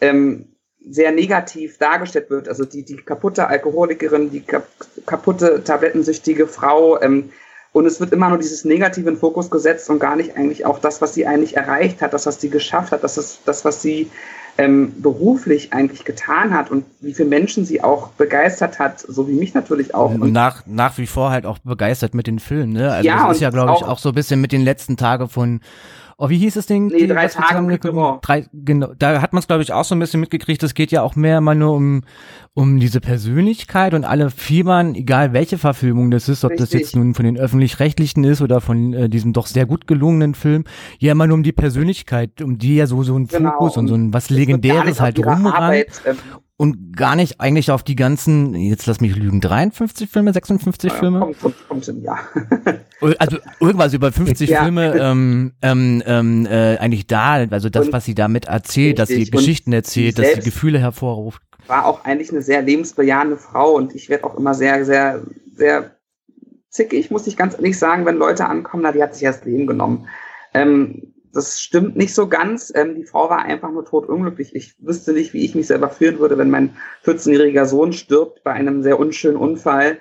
ähm, 0.00 0.53
sehr 0.88 1.12
negativ 1.12 1.78
dargestellt 1.78 2.30
wird. 2.30 2.48
Also 2.48 2.64
die, 2.64 2.82
die 2.82 2.96
kaputte 2.96 3.46
Alkoholikerin, 3.48 4.30
die 4.30 4.40
kap 4.40 4.66
kaputte 5.06 5.62
tablettensüchtige 5.64 6.46
Frau. 6.46 7.00
Ähm, 7.00 7.30
und 7.72 7.86
es 7.86 7.98
wird 7.98 8.12
immer 8.12 8.28
nur 8.28 8.38
dieses 8.38 8.64
Negative 8.64 9.08
in 9.08 9.16
Fokus 9.16 9.50
gesetzt 9.50 9.90
und 9.90 9.98
gar 9.98 10.14
nicht 10.14 10.36
eigentlich 10.36 10.64
auch 10.64 10.78
das, 10.78 11.02
was 11.02 11.14
sie 11.14 11.26
eigentlich 11.26 11.56
erreicht 11.56 12.02
hat, 12.02 12.12
das, 12.12 12.26
was 12.26 12.40
sie 12.40 12.48
geschafft 12.48 12.92
hat, 12.92 13.02
das 13.02 13.18
ist 13.18 13.40
das, 13.46 13.64
was 13.64 13.82
sie 13.82 14.10
ähm, 14.56 15.02
beruflich 15.02 15.72
eigentlich 15.72 16.04
getan 16.04 16.54
hat 16.54 16.70
und 16.70 16.84
wie 17.00 17.12
viele 17.12 17.28
Menschen 17.28 17.64
sie 17.64 17.82
auch 17.82 18.10
begeistert 18.10 18.78
hat, 18.78 19.00
so 19.00 19.26
wie 19.28 19.32
mich 19.32 19.54
natürlich 19.54 19.94
auch. 19.94 20.12
Und 20.12 20.32
nach, 20.32 20.64
nach 20.66 20.96
wie 20.98 21.08
vor 21.08 21.30
halt 21.30 21.46
auch 21.46 21.58
begeistert 21.58 22.14
mit 22.14 22.28
den 22.28 22.38
Filmen, 22.38 22.72
ne? 22.74 22.92
Also 22.92 23.08
ja, 23.08 23.26
das 23.26 23.36
ist 23.38 23.42
ja, 23.42 23.50
glaube 23.50 23.74
ich, 23.76 23.84
auch 23.84 23.98
so 23.98 24.10
ein 24.10 24.14
bisschen 24.14 24.40
mit 24.40 24.52
den 24.52 24.62
letzten 24.62 24.96
Tagen 24.96 25.28
von 25.28 25.60
Oh, 26.16 26.28
wie 26.28 26.38
hieß 26.38 26.54
das 26.54 26.66
Ding? 26.66 26.86
Nee, 26.86 27.06
drei 27.06 27.26
Tage 27.28 27.78
drei, 28.22 28.46
genau, 28.52 28.94
Da 28.98 29.20
hat 29.20 29.32
man 29.32 29.40
es, 29.40 29.46
glaube 29.46 29.62
ich, 29.62 29.72
auch 29.72 29.84
so 29.84 29.94
ein 29.94 29.98
bisschen 29.98 30.20
mitgekriegt. 30.20 30.62
Es 30.62 30.74
geht 30.74 30.92
ja 30.92 31.02
auch 31.02 31.16
mehr 31.16 31.40
mal 31.40 31.54
nur 31.54 31.74
um, 31.74 32.02
um 32.54 32.78
diese 32.78 33.00
Persönlichkeit 33.00 33.94
und 33.94 34.04
alle 34.04 34.30
fiebern, 34.30 34.94
egal 34.94 35.32
welche 35.32 35.58
Verfilmung 35.58 36.10
das 36.10 36.28
ist, 36.28 36.44
ob 36.44 36.52
Richtig. 36.52 36.70
das 36.70 36.80
jetzt 36.80 36.96
nun 36.96 37.14
von 37.14 37.24
den 37.24 37.36
Öffentlich-Rechtlichen 37.36 38.22
ist 38.24 38.42
oder 38.42 38.60
von 38.60 38.92
äh, 38.94 39.08
diesem 39.08 39.32
doch 39.32 39.46
sehr 39.46 39.66
gut 39.66 39.86
gelungenen 39.86 40.34
Film, 40.34 40.64
ja 40.98 41.12
immer 41.12 41.26
nur 41.26 41.36
um 41.36 41.42
die 41.42 41.52
Persönlichkeit, 41.52 42.40
um 42.42 42.58
die 42.58 42.76
ja 42.76 42.86
so, 42.86 43.02
so 43.02 43.16
ein 43.16 43.26
genau. 43.26 43.50
Fokus 43.50 43.76
und 43.76 43.88
so 43.88 43.94
ein 43.94 44.14
was 44.14 44.30
Legendäres 44.30 45.00
halt 45.00 45.18
rumrannt. 45.18 45.86
Ähm, 46.06 46.16
und 46.56 46.96
gar 46.96 47.16
nicht 47.16 47.40
eigentlich 47.40 47.70
auf 47.70 47.82
die 47.82 47.96
ganzen, 47.96 48.54
jetzt 48.54 48.86
lass 48.86 49.00
mich 49.00 49.16
lügen, 49.16 49.40
53 49.40 50.08
Filme, 50.08 50.32
56 50.32 50.92
ja, 50.92 50.98
Filme? 50.98 51.18
Kommt, 51.20 51.40
kommt, 51.40 51.68
kommt 51.68 51.84
hin, 51.84 52.02
ja. 52.02 52.18
also 53.18 53.38
irgendwas 53.58 53.92
über 53.92 54.12
50 54.12 54.50
ja. 54.50 54.62
Filme 54.62 54.94
ähm, 54.96 55.52
ähm, 55.62 56.02
ähm, 56.06 56.46
äh, 56.46 56.76
eigentlich 56.76 57.06
da, 57.08 57.44
also 57.50 57.68
das, 57.70 57.86
und 57.86 57.92
was 57.92 58.04
sie 58.04 58.14
damit 58.14 58.44
erzählt, 58.44 59.00
dass 59.00 59.08
sie 59.08 59.28
Geschichten 59.28 59.72
erzählt, 59.72 60.18
dass 60.18 60.34
sie 60.34 60.40
Gefühle 60.40 60.78
hervorruft. 60.78 61.42
War 61.66 61.86
auch 61.86 62.04
eigentlich 62.04 62.30
eine 62.30 62.42
sehr 62.42 62.62
lebensbejahende 62.62 63.36
Frau 63.36 63.72
und 63.72 63.94
ich 63.94 64.08
werde 64.08 64.24
auch 64.24 64.36
immer 64.36 64.54
sehr, 64.54 64.84
sehr, 64.84 65.22
sehr 65.54 65.96
zickig, 66.68 67.10
muss 67.10 67.26
ich 67.26 67.36
ganz 67.36 67.54
ehrlich 67.54 67.78
sagen, 67.78 68.04
wenn 68.06 68.16
Leute 68.16 68.46
ankommen, 68.46 68.82
na, 68.84 68.92
die 68.92 69.02
hat 69.02 69.14
sich 69.14 69.24
erst 69.24 69.44
Leben 69.44 69.66
genommen. 69.66 70.08
Ähm, 70.52 71.13
das 71.34 71.60
stimmt 71.60 71.96
nicht 71.96 72.14
so 72.14 72.28
ganz. 72.28 72.72
Ähm, 72.74 72.94
die 72.94 73.04
Frau 73.04 73.28
war 73.28 73.40
einfach 73.40 73.70
nur 73.70 73.84
totunglücklich. 73.84 74.54
Ich 74.54 74.74
wüsste 74.78 75.12
nicht, 75.12 75.34
wie 75.34 75.44
ich 75.44 75.54
mich 75.54 75.66
selber 75.66 75.90
fühlen 75.90 76.18
würde, 76.18 76.38
wenn 76.38 76.50
mein 76.50 76.76
14-jähriger 77.04 77.66
Sohn 77.66 77.92
stirbt 77.92 78.42
bei 78.44 78.52
einem 78.52 78.82
sehr 78.82 78.98
unschönen 78.98 79.36
Unfall. 79.36 79.98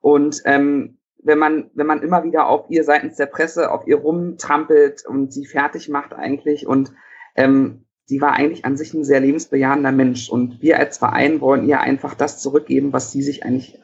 Und 0.00 0.42
ähm, 0.44 0.98
wenn 1.22 1.38
man, 1.38 1.70
wenn 1.74 1.86
man 1.86 2.02
immer 2.02 2.24
wieder 2.24 2.48
auf 2.48 2.66
ihr 2.68 2.84
seitens 2.84 3.16
der 3.16 3.26
Presse 3.26 3.70
auf 3.70 3.86
ihr 3.86 3.96
rumtrampelt 3.96 5.06
und 5.06 5.32
sie 5.32 5.46
fertig 5.46 5.88
macht 5.88 6.12
eigentlich 6.12 6.66
und 6.66 6.92
ähm, 7.36 7.84
sie 8.06 8.20
war 8.20 8.32
eigentlich 8.32 8.64
an 8.64 8.76
sich 8.76 8.92
ein 8.92 9.04
sehr 9.04 9.20
lebensbejahender 9.20 9.92
Mensch 9.92 10.28
und 10.28 10.60
wir 10.60 10.78
als 10.78 10.98
Verein 10.98 11.40
wollen 11.40 11.68
ihr 11.68 11.80
einfach 11.80 12.14
das 12.14 12.42
zurückgeben, 12.42 12.92
was 12.92 13.12
sie 13.12 13.22
sich 13.22 13.44
eigentlich, 13.44 13.80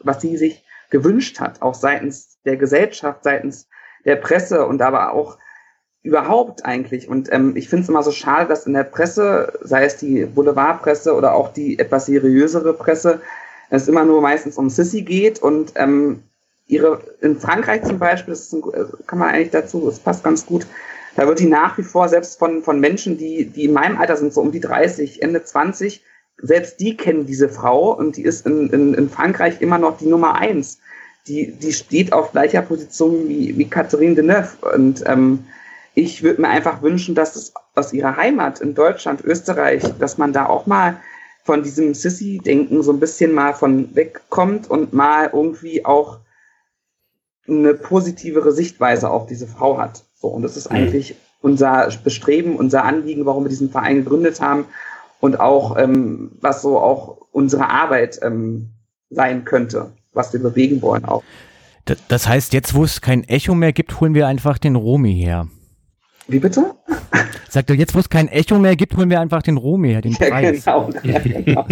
was 0.00 0.20
sie 0.20 0.36
sich 0.36 0.64
gewünscht 0.90 1.40
hat, 1.40 1.62
auch 1.62 1.74
seitens 1.74 2.40
der 2.42 2.56
Gesellschaft, 2.56 3.22
seitens 3.22 3.68
der 4.04 4.16
Presse 4.16 4.66
und 4.66 4.82
aber 4.82 5.12
auch 5.12 5.38
überhaupt 6.04 6.66
eigentlich. 6.66 7.08
Und 7.08 7.32
ähm, 7.32 7.56
ich 7.56 7.68
finde 7.68 7.82
es 7.82 7.88
immer 7.88 8.02
so 8.02 8.12
schade, 8.12 8.46
dass 8.46 8.66
in 8.66 8.74
der 8.74 8.84
Presse, 8.84 9.58
sei 9.62 9.86
es 9.86 9.96
die 9.96 10.26
Boulevardpresse 10.26 11.14
oder 11.14 11.34
auch 11.34 11.52
die 11.52 11.78
etwas 11.78 12.06
seriösere 12.06 12.74
Presse, 12.74 13.20
es 13.70 13.88
immer 13.88 14.04
nur 14.04 14.20
meistens 14.20 14.58
um 14.58 14.68
Sissy 14.68 15.02
geht 15.02 15.42
und 15.42 15.72
ähm, 15.76 16.22
ihre 16.66 17.00
in 17.22 17.40
Frankreich 17.40 17.82
zum 17.84 17.98
Beispiel, 17.98 18.32
das 18.34 18.52
ein, 18.52 18.62
äh, 18.74 18.84
kann 19.06 19.18
man 19.18 19.30
eigentlich 19.30 19.50
dazu, 19.50 19.88
es 19.88 19.98
passt 19.98 20.22
ganz 20.22 20.44
gut. 20.44 20.66
Da 21.16 21.26
wird 21.26 21.38
die 21.38 21.46
nach 21.46 21.78
wie 21.78 21.82
vor 21.82 22.08
selbst 22.08 22.38
von 22.38 22.62
von 22.62 22.80
Menschen, 22.80 23.16
die 23.16 23.46
die 23.46 23.64
in 23.64 23.72
meinem 23.72 23.96
Alter 23.96 24.18
sind, 24.18 24.34
so 24.34 24.42
um 24.42 24.52
die 24.52 24.60
30, 24.60 25.22
Ende 25.22 25.42
20, 25.42 26.04
selbst 26.36 26.80
die 26.80 26.98
kennen 26.98 27.24
diese 27.24 27.48
Frau 27.48 27.96
und 27.96 28.18
die 28.18 28.24
ist 28.24 28.46
in, 28.46 28.68
in, 28.70 28.92
in 28.92 29.08
Frankreich 29.08 29.62
immer 29.62 29.78
noch 29.78 29.96
die 29.96 30.06
Nummer 30.06 30.34
eins. 30.34 30.80
Die 31.26 31.52
die 31.52 31.72
steht 31.72 32.12
auf 32.12 32.32
gleicher 32.32 32.60
Position 32.60 33.26
wie 33.26 33.56
wie 33.56 33.70
Catherine 33.70 34.14
Deneuve 34.14 34.74
und 34.74 35.02
ähm, 35.06 35.46
ich 35.94 36.22
würde 36.22 36.40
mir 36.40 36.48
einfach 36.48 36.82
wünschen, 36.82 37.14
dass 37.14 37.36
es 37.36 37.52
aus 37.74 37.92
ihrer 37.92 38.16
Heimat 38.16 38.60
in 38.60 38.74
Deutschland, 38.74 39.22
Österreich, 39.24 39.82
dass 39.98 40.18
man 40.18 40.32
da 40.32 40.46
auch 40.46 40.66
mal 40.66 41.00
von 41.44 41.62
diesem 41.62 41.94
Sissy-Denken 41.94 42.82
so 42.82 42.92
ein 42.92 43.00
bisschen 43.00 43.32
mal 43.32 43.52
von 43.52 43.94
wegkommt 43.94 44.68
und 44.68 44.92
mal 44.92 45.30
irgendwie 45.32 45.84
auch 45.84 46.18
eine 47.46 47.74
positivere 47.74 48.52
Sichtweise 48.52 49.10
auf 49.10 49.26
diese 49.26 49.46
Frau 49.46 49.78
hat. 49.78 50.04
So, 50.14 50.28
und 50.28 50.42
das 50.42 50.56
ist 50.56 50.70
mhm. 50.70 50.76
eigentlich 50.76 51.16
unser 51.42 51.88
Bestreben, 52.02 52.56
unser 52.56 52.84
Anliegen, 52.84 53.26
warum 53.26 53.44
wir 53.44 53.50
diesen 53.50 53.70
Verein 53.70 53.96
gegründet 53.96 54.40
haben 54.40 54.64
und 55.20 55.38
auch, 55.38 55.76
ähm, 55.78 56.32
was 56.40 56.62
so 56.62 56.78
auch 56.78 57.18
unsere 57.30 57.68
Arbeit 57.68 58.18
ähm, 58.22 58.70
sein 59.10 59.44
könnte, 59.44 59.92
was 60.14 60.32
wir 60.32 60.40
bewegen 60.40 60.80
wollen 60.80 61.04
auch. 61.04 61.22
Das 62.08 62.26
heißt, 62.26 62.54
jetzt, 62.54 62.74
wo 62.74 62.84
es 62.84 63.02
kein 63.02 63.24
Echo 63.24 63.54
mehr 63.54 63.74
gibt, 63.74 64.00
holen 64.00 64.14
wir 64.14 64.26
einfach 64.26 64.56
den 64.56 64.74
Romy 64.74 65.14
her. 65.14 65.48
Wie 66.26 66.38
bitte? 66.38 66.74
Sagt 67.54 67.70
er, 67.70 67.76
jetzt 67.76 67.94
wo 67.94 68.00
es 68.00 68.08
kein 68.08 68.26
Echo 68.26 68.58
mehr 68.58 68.74
gibt, 68.74 68.96
holen 68.96 69.10
wir 69.10 69.20
einfach 69.20 69.40
den 69.40 69.58
her, 69.84 70.00
den 70.00 70.14
Preis. 70.14 70.64
Genau. 70.64 70.90
Ja, 71.04 71.18
genau. 71.20 71.66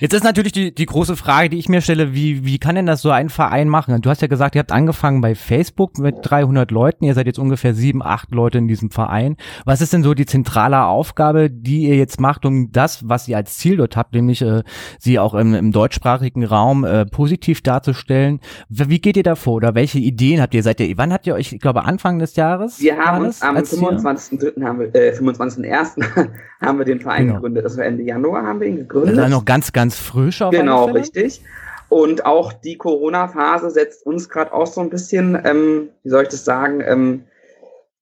Jetzt 0.00 0.14
ist 0.14 0.24
natürlich 0.24 0.50
die, 0.50 0.74
die 0.74 0.86
große 0.86 1.14
Frage, 1.14 1.50
die 1.50 1.58
ich 1.58 1.68
mir 1.68 1.80
stelle, 1.80 2.12
wie, 2.12 2.44
wie 2.44 2.58
kann 2.58 2.74
denn 2.74 2.86
das 2.86 3.00
so 3.00 3.10
ein 3.10 3.28
Verein 3.28 3.68
machen? 3.68 4.00
Du 4.02 4.10
hast 4.10 4.20
ja 4.20 4.26
gesagt, 4.26 4.56
ihr 4.56 4.58
habt 4.58 4.72
angefangen 4.72 5.20
bei 5.20 5.36
Facebook 5.36 5.98
mit 5.98 6.16
300 6.22 6.70
Leuten, 6.72 7.04
ihr 7.04 7.14
seid 7.14 7.26
jetzt 7.26 7.38
ungefähr 7.38 7.72
sieben, 7.74 8.02
acht 8.02 8.32
Leute 8.32 8.58
in 8.58 8.66
diesem 8.66 8.90
Verein. 8.90 9.36
Was 9.64 9.80
ist 9.80 9.92
denn 9.92 10.02
so 10.02 10.14
die 10.14 10.26
zentrale 10.26 10.84
Aufgabe, 10.84 11.50
die 11.50 11.86
ihr 11.86 11.96
jetzt 11.96 12.20
macht, 12.20 12.44
um 12.44 12.72
das, 12.72 13.08
was 13.08 13.28
ihr 13.28 13.36
als 13.36 13.58
Ziel 13.58 13.76
dort 13.76 13.96
habt, 13.96 14.12
nämlich 14.12 14.42
äh, 14.42 14.62
sie 14.98 15.20
auch 15.20 15.34
im, 15.34 15.54
im 15.54 15.70
deutschsprachigen 15.70 16.44
Raum 16.44 16.84
äh, 16.84 17.06
positiv 17.06 17.62
darzustellen? 17.62 18.40
Wie 18.68 18.98
geht 18.98 19.16
ihr 19.16 19.22
da 19.22 19.36
vor 19.36 19.54
oder 19.54 19.76
welche 19.76 19.98
Ideen 19.98 20.40
habt 20.40 20.54
ihr? 20.54 20.64
Seid 20.64 20.80
ihr, 20.80 20.98
wann 20.98 21.12
habt 21.12 21.28
ihr 21.28 21.34
euch, 21.34 21.52
ich 21.52 21.60
glaube 21.60 21.84
Anfang 21.84 22.18
des 22.18 22.34
Jahres? 22.34 22.80
Wir 22.80 22.96
haben 22.96 23.24
uns 23.24 23.40
am 23.40 23.56
25.3 24.04 24.64
haben 24.64 24.80
wir, 24.80 24.94
äh, 24.94 25.12
25.01. 25.12 26.28
haben 26.60 26.78
wir 26.78 26.84
den 26.84 27.00
Verein 27.00 27.26
genau. 27.26 27.36
gegründet. 27.36 27.64
Also 27.64 27.80
Ende 27.80 28.02
Januar 28.02 28.44
haben 28.44 28.60
wir 28.60 28.68
ihn 28.68 28.76
gegründet. 28.76 29.16
Das 29.16 29.26
ist 29.26 29.30
noch 29.30 29.44
ganz, 29.44 29.72
ganz 29.72 29.96
frisch 29.96 30.42
auf 30.42 30.52
Genau, 30.52 30.86
richtig. 30.86 31.42
Und 31.88 32.26
auch 32.26 32.52
die 32.52 32.76
Corona-Phase 32.76 33.70
setzt 33.70 34.04
uns 34.06 34.28
gerade 34.28 34.52
auch 34.52 34.66
so 34.66 34.80
ein 34.80 34.90
bisschen, 34.90 35.40
ähm, 35.44 35.90
wie 36.02 36.08
soll 36.08 36.24
ich 36.24 36.28
das 36.28 36.44
sagen, 36.44 36.80
ähm, 36.80 37.24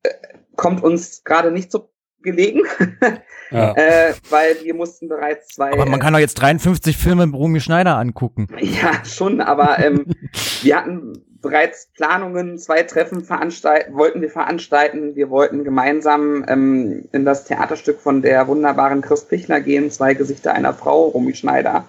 äh, 0.03 0.11
kommt 0.57 0.83
uns 0.83 1.25
gerade 1.25 1.51
nicht 1.51 1.71
so 1.71 1.91
gelegen, 2.23 2.63
ja. 3.51 3.73
äh, 3.75 4.15
weil 4.31 4.57
wir 4.63 4.75
mussten 4.75 5.09
bereits 5.09 5.49
zwei. 5.49 5.73
Aber 5.73 5.87
man 5.87 6.01
kann 6.01 6.13
doch 6.13 6.21
jetzt 6.21 6.35
53 6.35 6.97
Filme 6.97 7.27
mit 7.27 7.35
Romy 7.35 7.61
Schneider 7.61 7.99
angucken. 7.99 8.47
Ja, 8.61 9.05
schon, 9.05 9.41
aber 9.41 9.79
ähm, 9.81 10.07
wir 10.63 10.77
hatten 10.77 11.32
bereits 11.43 11.89
Planungen, 11.95 12.57
zwei 12.59 12.85
Treffen 12.85 13.25
veranstalten, 13.25 13.95
wollten 13.95 14.23
wir 14.23 14.31
veranstalten. 14.31 15.17
Wir 15.17 15.29
wollten 15.29 15.65
gemeinsam 15.65 16.45
ähm, 16.49 17.09
in 17.13 17.25
das 17.25 17.45
Theaterstück 17.45 18.01
von 18.01 18.23
der 18.23 18.47
wunderbaren 18.47 19.03
Chris 19.03 19.25
Pichler 19.25 19.61
gehen, 19.61 19.91
Zwei 19.91 20.15
Gesichter 20.15 20.55
einer 20.55 20.73
Frau, 20.73 21.09
Romy 21.09 21.35
Schneider, 21.35 21.89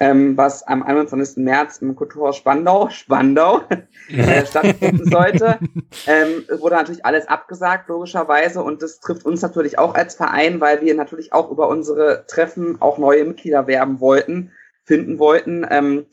ähm, 0.00 0.36
was 0.36 0.66
am 0.66 0.82
21. 0.82 1.36
März 1.44 1.78
im 1.78 1.94
Kulturhaus 1.94 2.36
Spandau, 2.36 2.88
Spandau, 2.88 3.60
äh, 4.08 4.46
stattfinden 4.46 5.04
sollte. 5.10 5.58
Ähm, 6.06 6.44
wurde 6.58 6.76
natürlich 6.76 7.04
alles 7.04 7.28
abgesagt, 7.28 7.88
logischerweise, 7.88 8.62
und 8.62 8.82
das 8.82 9.00
trifft 9.00 9.26
uns 9.26 9.42
natürlich 9.42 9.78
auch 9.78 9.94
als 9.94 10.14
Verein, 10.14 10.60
weil 10.60 10.80
wir 10.80 10.94
natürlich 10.94 11.32
auch 11.32 11.50
über 11.50 11.68
unsere 11.68 12.24
Treffen 12.26 12.80
auch 12.80 12.98
neue 12.98 13.24
Mitglieder 13.24 13.66
werben 13.66 14.00
wollten, 14.00 14.50
finden 14.84 15.18
wollten. 15.18 15.66
Ähm, 15.70 16.06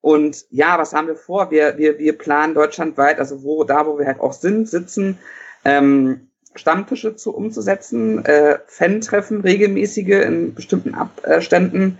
und 0.00 0.46
ja, 0.50 0.78
was 0.78 0.92
haben 0.92 1.08
wir 1.08 1.16
vor? 1.16 1.50
Wir, 1.50 1.76
wir, 1.78 1.98
wir 1.98 2.16
planen 2.16 2.54
deutschlandweit, 2.54 3.18
also 3.18 3.42
wo, 3.42 3.64
da 3.64 3.86
wo 3.86 3.98
wir 3.98 4.06
halt 4.06 4.20
auch 4.20 4.32
sind, 4.32 4.68
sitzen, 4.68 5.18
ähm, 5.64 6.28
Stammtische 6.54 7.16
zu 7.16 7.34
umzusetzen, 7.34 8.24
äh, 8.24 8.58
Fan-Treffen, 8.66 9.42
regelmäßige 9.42 10.24
in 10.24 10.54
bestimmten 10.54 10.94
Abständen, 10.94 11.98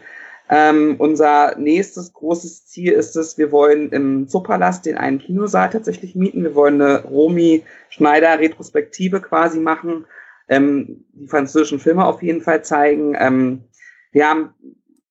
Ähm, 0.53 0.97
unser 0.99 1.55
nächstes 1.59 2.13
großes 2.13 2.67
Ziel 2.67 2.93
ist 2.93 3.15
es, 3.15 3.39
wir 3.39 3.53
wollen 3.53 3.93
im 3.93 4.27
Zoopalast 4.27 4.85
den 4.85 4.99
einen 4.99 5.21
Kinosaal 5.21 5.71
tatsächlich 5.71 6.17
mieten. 6.17 6.43
Wir 6.43 6.57
wollen 6.57 6.83
eine 6.83 7.05
Romy 7.05 7.63
Schneider 7.89 8.37
Retrospektive 8.41 9.21
quasi 9.21 9.61
machen, 9.61 10.07
ähm, 10.49 11.05
die 11.13 11.29
französischen 11.29 11.79
Filme 11.79 12.05
auf 12.05 12.21
jeden 12.21 12.41
Fall 12.41 12.65
zeigen. 12.65 13.15
Ähm, 13.17 13.61
wir 14.11 14.29
haben 14.29 14.51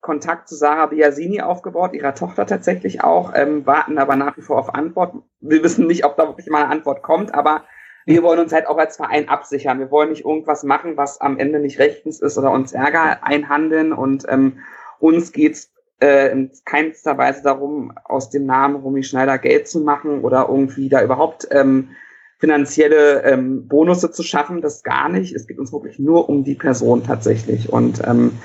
Kontakt 0.01 0.47
zu 0.47 0.55
Sarah 0.55 0.87
Biasini 0.87 1.41
aufgebaut, 1.41 1.93
ihrer 1.93 2.15
Tochter 2.15 2.45
tatsächlich 2.45 3.03
auch, 3.03 3.33
ähm, 3.35 3.65
warten 3.65 3.97
aber 3.97 4.15
nach 4.15 4.37
wie 4.37 4.41
vor 4.41 4.57
auf 4.57 4.73
Antwort. 4.73 5.15
Wir 5.41 5.61
wissen 5.63 5.87
nicht, 5.87 6.05
ob 6.05 6.15
da 6.15 6.27
wirklich 6.27 6.47
mal 6.47 6.63
eine 6.63 6.71
Antwort 6.71 7.03
kommt, 7.03 7.33
aber 7.33 7.65
wir 8.05 8.23
wollen 8.23 8.39
uns 8.39 8.53
halt 8.53 8.67
auch 8.67 8.77
als 8.77 8.97
Verein 8.97 9.27
absichern. 9.29 9.79
Wir 9.79 9.91
wollen 9.91 10.09
nicht 10.09 10.25
irgendwas 10.25 10.63
machen, 10.63 10.97
was 10.97 11.19
am 11.21 11.37
Ende 11.37 11.59
nicht 11.59 11.79
rechtens 11.79 12.21
ist 12.21 12.37
oder 12.37 12.51
uns 12.51 12.71
Ärger 12.71 13.23
einhandeln 13.23 13.93
und 13.93 14.25
ähm, 14.29 14.59
uns 14.99 15.31
geht's 15.31 15.71
äh, 16.01 16.31
in 16.31 16.51
keinster 16.65 17.17
Weise 17.17 17.43
darum, 17.43 17.93
aus 18.05 18.29
dem 18.29 18.45
Namen 18.45 18.77
Romy 18.77 19.03
Schneider 19.03 19.37
Geld 19.37 19.67
zu 19.67 19.81
machen 19.81 20.21
oder 20.21 20.47
irgendwie 20.49 20.89
da 20.89 21.03
überhaupt 21.03 21.47
ähm, 21.51 21.89
finanzielle 22.37 23.23
ähm, 23.23 23.67
Bonusse 23.67 24.11
zu 24.11 24.23
schaffen. 24.23 24.61
Das 24.61 24.83
gar 24.83 25.09
nicht. 25.09 25.35
Es 25.35 25.45
geht 25.45 25.59
uns 25.59 25.73
wirklich 25.73 25.99
nur 25.99 26.29
um 26.29 26.43
die 26.43 26.55
Person 26.55 27.03
tatsächlich. 27.03 27.71
Und 27.71 28.01
ähm, 28.07 28.39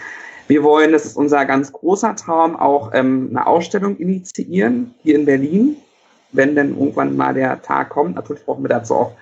wir 0.48 0.62
wollen, 0.62 0.92
das 0.92 1.04
ist 1.04 1.16
unser 1.16 1.44
ganz 1.44 1.72
großer 1.72 2.16
Traum, 2.16 2.56
auch 2.56 2.92
ähm, 2.92 3.28
eine 3.30 3.46
Ausstellung 3.46 3.96
initiieren 3.96 4.94
hier 5.02 5.16
in 5.16 5.24
Berlin, 5.24 5.76
wenn 6.32 6.54
denn 6.54 6.78
irgendwann 6.78 7.16
mal 7.16 7.34
der 7.34 7.62
Tag 7.62 7.90
kommt. 7.90 8.16
Natürlich 8.16 8.44
brauchen 8.44 8.64
wir 8.64 8.68
dazu 8.68 8.94
auch 8.94 9.12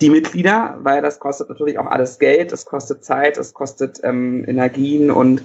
die 0.00 0.10
Mitglieder, 0.10 0.78
weil 0.82 1.02
das 1.02 1.18
kostet 1.18 1.48
natürlich 1.48 1.78
auch 1.78 1.86
alles 1.86 2.18
Geld, 2.18 2.52
es 2.52 2.64
kostet 2.64 3.04
Zeit, 3.04 3.36
es 3.36 3.52
kostet 3.52 4.00
ähm, 4.04 4.44
Energien 4.46 5.10
und 5.10 5.42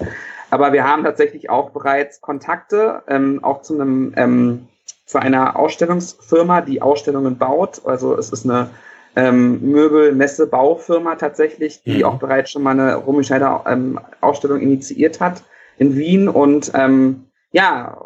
aber 0.52 0.72
wir 0.72 0.88
haben 0.88 1.04
tatsächlich 1.04 1.50
auch 1.50 1.72
bereits 1.72 2.22
Kontakte, 2.22 3.02
ähm, 3.08 3.44
auch 3.44 3.64
zu 3.64 3.74
einem 3.74 4.14
ähm, 4.16 4.68
zu 5.06 5.18
einer 5.18 5.58
Ausstellungsfirma, 5.58 6.62
die 6.62 6.82
Ausstellungen 6.82 7.38
baut. 7.38 7.82
Also 7.86 8.16
es 8.18 8.30
ist 8.30 8.46
eine 8.46 8.70
ähm, 9.16 9.62
Möbel-Messe-Baufirma 9.62 11.16
tatsächlich, 11.16 11.84
die 11.84 12.00
mhm. 12.00 12.06
auch 12.06 12.20
bereits 12.20 12.52
schon 12.52 12.64
mal 12.64 12.72
eine 12.72 12.96
Romy 12.96 13.24
Schneider 13.24 13.64
ähm, 13.68 14.00
Ausstellung 14.22 14.60
initiiert 14.60 15.20
hat 15.20 15.44
in 15.78 15.96
Wien 15.96 16.30
und 16.30 16.72
ähm, 16.76 17.26
ja, 17.52 17.98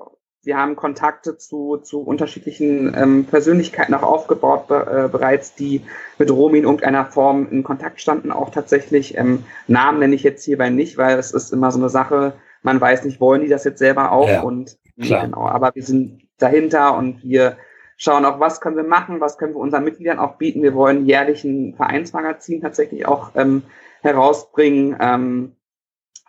wir 0.48 0.58
haben 0.58 0.78
Kontakte 0.78 1.38
zu, 1.38 1.78
zu 1.78 2.00
unterschiedlichen 2.00 2.96
ähm, 2.98 3.26
Persönlichkeiten 3.26 3.94
auch 3.94 4.04
aufgebaut 4.04 4.68
be 4.68 5.06
äh, 5.06 5.12
bereits, 5.12 5.56
die 5.56 5.82
mit 6.18 6.32
Romy 6.32 6.60
in 6.60 6.64
irgendeiner 6.64 7.06
Form 7.06 7.50
in 7.52 7.64
Kontakt 7.64 8.00
standen, 8.00 8.32
auch 8.32 8.50
tatsächlich. 8.50 9.18
Ähm, 9.18 9.44
Namen 9.68 10.00
nenne 10.00 10.16
ich 10.16 10.24
jetzt 10.24 10.46
hierbei 10.46 10.70
nicht, 10.70 10.98
weil 10.98 11.20
es 11.20 11.32
ist 11.32 11.52
immer 11.52 11.70
so 11.72 11.80
eine 11.80 11.90
Sache, 11.90 12.34
man 12.64 12.80
weiß 12.80 13.04
nicht, 13.04 13.20
wollen 13.20 13.42
die 13.42 13.50
das 13.50 13.66
jetzt 13.66 13.80
selber 13.80 14.14
auch 14.14 14.30
ja, 14.30 14.42
und 14.42 14.78
klar. 15.02 15.26
genau, 15.26 15.48
aber 15.48 15.72
wir 15.76 15.84
sind 15.84 16.22
dahinter 16.38 16.96
und 16.96 17.24
wir 17.24 17.58
schauen 17.98 18.26
auch, 18.26 18.40
was 18.40 18.62
können 18.62 18.78
wir 18.78 18.84
machen, 18.84 19.20
was 19.20 19.38
können 19.38 19.54
wir 19.54 19.60
unseren 19.60 19.84
Mitgliedern 19.84 20.20
auch 20.20 20.36
bieten. 20.38 20.62
Wir 20.62 20.74
wollen 20.74 21.06
jährlich 21.06 21.44
ein 21.44 21.76
Vereinsmagazin 21.76 22.62
tatsächlich 22.62 23.08
auch 23.08 23.32
ähm, 23.36 23.64
herausbringen. 24.02 24.96
Ähm, 25.00 25.56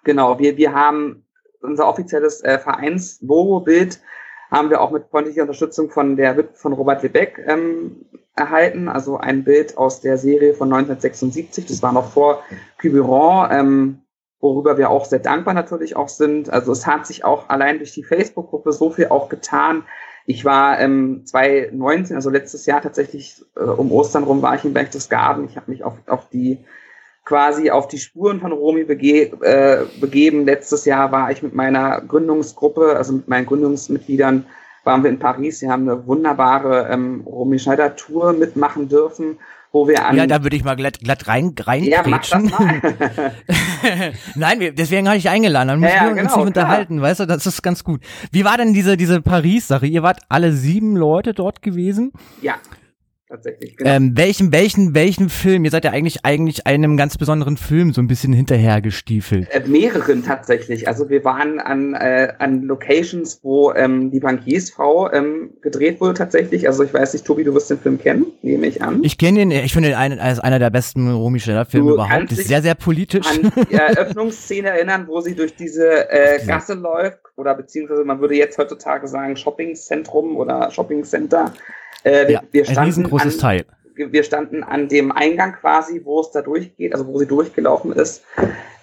genau, 0.04 0.38
wir, 0.38 0.56
wir 0.56 0.74
haben 0.74 1.26
unser 1.60 1.86
offizielles 1.86 2.42
äh, 2.42 2.58
Vereins-Logo-Bild 2.58 4.00
haben 4.50 4.70
wir 4.70 4.80
auch 4.80 4.90
mit 4.90 5.04
freundlicher 5.10 5.42
Unterstützung 5.42 5.90
von 5.90 6.16
der 6.16 6.48
von 6.54 6.72
Robert 6.72 7.02
Lebeck 7.02 7.44
ähm, 7.46 8.06
erhalten. 8.34 8.88
Also 8.88 9.18
ein 9.18 9.44
Bild 9.44 9.76
aus 9.76 10.00
der 10.00 10.16
Serie 10.16 10.54
von 10.54 10.72
1976. 10.72 11.66
Das 11.66 11.82
war 11.82 11.92
noch 11.92 12.10
vor 12.12 12.42
Cuberon, 12.78 13.48
ähm, 13.50 14.02
worüber 14.40 14.78
wir 14.78 14.90
auch 14.90 15.04
sehr 15.04 15.18
dankbar 15.18 15.52
natürlich 15.52 15.96
auch 15.96 16.08
sind. 16.08 16.50
Also 16.50 16.72
es 16.72 16.86
hat 16.86 17.06
sich 17.06 17.24
auch 17.24 17.48
allein 17.50 17.78
durch 17.78 17.92
die 17.92 18.04
Facebook-Gruppe 18.04 18.72
so 18.72 18.90
viel 18.90 19.08
auch 19.08 19.28
getan. 19.28 19.84
Ich 20.30 20.44
war 20.44 20.78
ähm, 20.78 21.22
2019, 21.24 22.14
also 22.14 22.28
letztes 22.28 22.66
Jahr 22.66 22.82
tatsächlich 22.82 23.42
äh, 23.56 23.60
um 23.60 23.90
Ostern 23.90 24.24
rum, 24.24 24.42
war 24.42 24.54
ich 24.56 24.64
in 24.66 24.74
Berchtesgaden. 24.74 25.46
Ich 25.46 25.56
habe 25.56 25.70
mich 25.70 25.82
auf, 25.82 25.94
auf 26.06 26.28
die 26.28 26.58
quasi 27.24 27.70
auf 27.70 27.88
die 27.88 27.96
Spuren 27.96 28.38
von 28.38 28.52
Romy 28.52 28.84
bege 28.84 29.32
äh, 29.40 29.86
begeben. 29.98 30.44
Letztes 30.44 30.84
Jahr 30.84 31.12
war 31.12 31.30
ich 31.30 31.42
mit 31.42 31.54
meiner 31.54 32.02
Gründungsgruppe, 32.02 32.94
also 32.94 33.14
mit 33.14 33.28
meinen 33.28 33.46
Gründungsmitgliedern, 33.46 34.44
waren 34.84 35.02
wir 35.02 35.08
in 35.08 35.18
Paris. 35.18 35.60
Sie 35.60 35.70
haben 35.70 35.88
eine 35.88 36.06
wunderbare 36.06 36.88
ähm, 36.90 37.22
Romy 37.24 37.58
Schneider 37.58 37.96
Tour 37.96 38.34
mitmachen 38.34 38.90
dürfen, 38.90 39.38
wo 39.72 39.86
wir 39.86 40.06
an. 40.06 40.16
Ja, 40.16 40.26
da 40.26 40.42
würde 40.42 40.56
ich 40.56 40.64
mal 40.64 40.76
glatt, 40.76 41.00
glatt 41.00 41.28
rein, 41.28 41.54
rein 41.60 41.84
ja, 41.84 42.02
Nein, 44.34 44.60
wir, 44.60 44.72
deswegen 44.72 45.06
habe 45.06 45.18
ich 45.18 45.28
eingeladen. 45.28 45.68
Dann 45.68 45.80
müssen 45.80 45.94
ja, 45.94 45.96
ja, 45.96 46.04
wir 46.04 46.12
uns 46.12 46.32
genau, 46.32 46.36
nicht 46.36 46.46
unterhalten, 46.46 46.98
klar. 46.98 47.10
weißt 47.10 47.20
du, 47.20 47.26
das 47.26 47.46
ist 47.46 47.62
ganz 47.62 47.84
gut. 47.84 48.00
Wie 48.32 48.44
war 48.44 48.56
denn 48.56 48.72
diese, 48.72 48.96
diese 48.96 49.20
Paris-Sache? 49.20 49.86
Ihr 49.86 50.02
wart 50.02 50.20
alle 50.28 50.52
sieben 50.52 50.96
Leute 50.96 51.34
dort 51.34 51.62
gewesen? 51.62 52.12
Ja 52.42 52.56
tatsächlich. 53.28 53.76
Genau. 53.76 53.90
Ähm, 53.90 54.12
welchen, 54.16 54.52
welchen, 54.52 54.94
welchen 54.94 55.28
Film? 55.28 55.64
Ihr 55.64 55.70
seid 55.70 55.84
ja 55.84 55.92
eigentlich 55.92 56.24
eigentlich 56.24 56.66
einem 56.66 56.96
ganz 56.96 57.18
besonderen 57.18 57.56
Film 57.56 57.92
so 57.92 58.00
ein 58.00 58.06
bisschen 58.06 58.32
hinterhergestiefelt. 58.32 59.48
Äh, 59.50 59.62
mehreren 59.66 60.24
tatsächlich. 60.24 60.88
Also 60.88 61.08
wir 61.10 61.24
waren 61.24 61.60
an, 61.60 61.94
äh, 61.94 62.32
an 62.38 62.62
Locations, 62.62 63.40
wo 63.42 63.72
ähm, 63.72 64.10
die 64.10 64.20
Bankiersfrau 64.20 65.12
ähm, 65.12 65.50
gedreht 65.60 66.00
wurde 66.00 66.14
tatsächlich. 66.14 66.66
Also 66.66 66.84
ich 66.84 66.92
weiß 66.94 67.12
nicht, 67.12 67.26
Tobi, 67.26 67.44
du 67.44 67.54
wirst 67.54 67.70
den 67.70 67.78
Film 67.78 67.98
kennen, 67.98 68.26
nehme 68.42 68.66
ich 68.66 68.82
an. 68.82 69.02
Ich 69.04 69.18
kenne 69.18 69.42
ihn, 69.42 69.50
ich 69.50 69.72
finde 69.72 69.90
ihn 69.90 69.94
einen, 69.94 70.18
als 70.18 70.40
einer 70.40 70.58
der 70.58 70.70
besten 70.70 71.12
Romy 71.12 71.40
Schneller 71.40 71.66
Filme 71.66 71.92
überhaupt. 71.92 72.32
Ist 72.32 72.48
sehr, 72.48 72.62
sehr 72.62 72.74
politisch. 72.74 73.26
An 73.26 73.52
die 73.70 73.74
Eröffnungsszene 73.74 74.68
erinnern, 74.68 75.06
wo 75.06 75.20
sie 75.20 75.34
durch 75.34 75.54
diese 75.54 76.10
äh, 76.10 76.44
Gasse 76.46 76.74
läuft 76.74 77.18
oder 77.36 77.54
beziehungsweise 77.54 78.04
man 78.04 78.20
würde 78.20 78.34
jetzt 78.34 78.58
heutzutage 78.58 79.06
sagen 79.06 79.36
Shoppingzentrum 79.36 80.36
oder 80.36 80.70
Shoppingcenter. 80.70 81.52
Äh, 82.04 82.32
ja, 82.32 82.42
wir 82.50 82.64
standen 82.64 82.80
ein 82.80 82.86
riesengroßes 82.86 83.34
an, 83.34 83.40
Teil. 83.40 83.66
Wir 83.94 84.22
standen 84.22 84.62
an 84.62 84.88
dem 84.88 85.10
Eingang 85.10 85.54
quasi, 85.54 86.02
wo 86.04 86.20
es 86.20 86.30
da 86.30 86.42
durchgeht, 86.42 86.92
also 86.92 87.06
wo 87.06 87.18
sie 87.18 87.26
durchgelaufen 87.26 87.92
ist. 87.92 88.22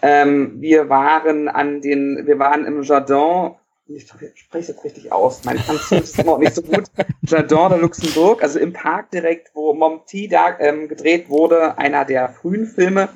Ähm, 0.01 0.59
wir 0.59 0.89
waren 0.89 1.47
an 1.47 1.81
den, 1.81 2.23
wir 2.25 2.37
waren 2.37 2.65
im 2.65 2.83
Jardin, 2.83 3.55
ich 3.87 4.07
spreche 4.07 4.33
es 4.51 4.67
jetzt 4.67 4.83
richtig 4.83 5.11
aus, 5.11 5.45
mein 5.45 5.57
Französisch 5.57 6.17
ist 6.17 6.25
noch 6.25 6.37
nicht 6.37 6.53
so 6.53 6.61
gut, 6.61 6.83
Jardin 7.21 7.69
de 7.69 7.79
Luxembourg, 7.79 8.43
also 8.43 8.59
im 8.59 8.73
Park 8.73 9.11
direkt, 9.11 9.51
wo 9.53 9.73
Momti 9.73 10.27
da 10.27 10.59
ähm, 10.59 10.89
gedreht 10.89 11.29
wurde, 11.29 11.77
einer 11.77 12.03
der 12.03 12.29
frühen 12.29 12.65
Filme, 12.65 13.09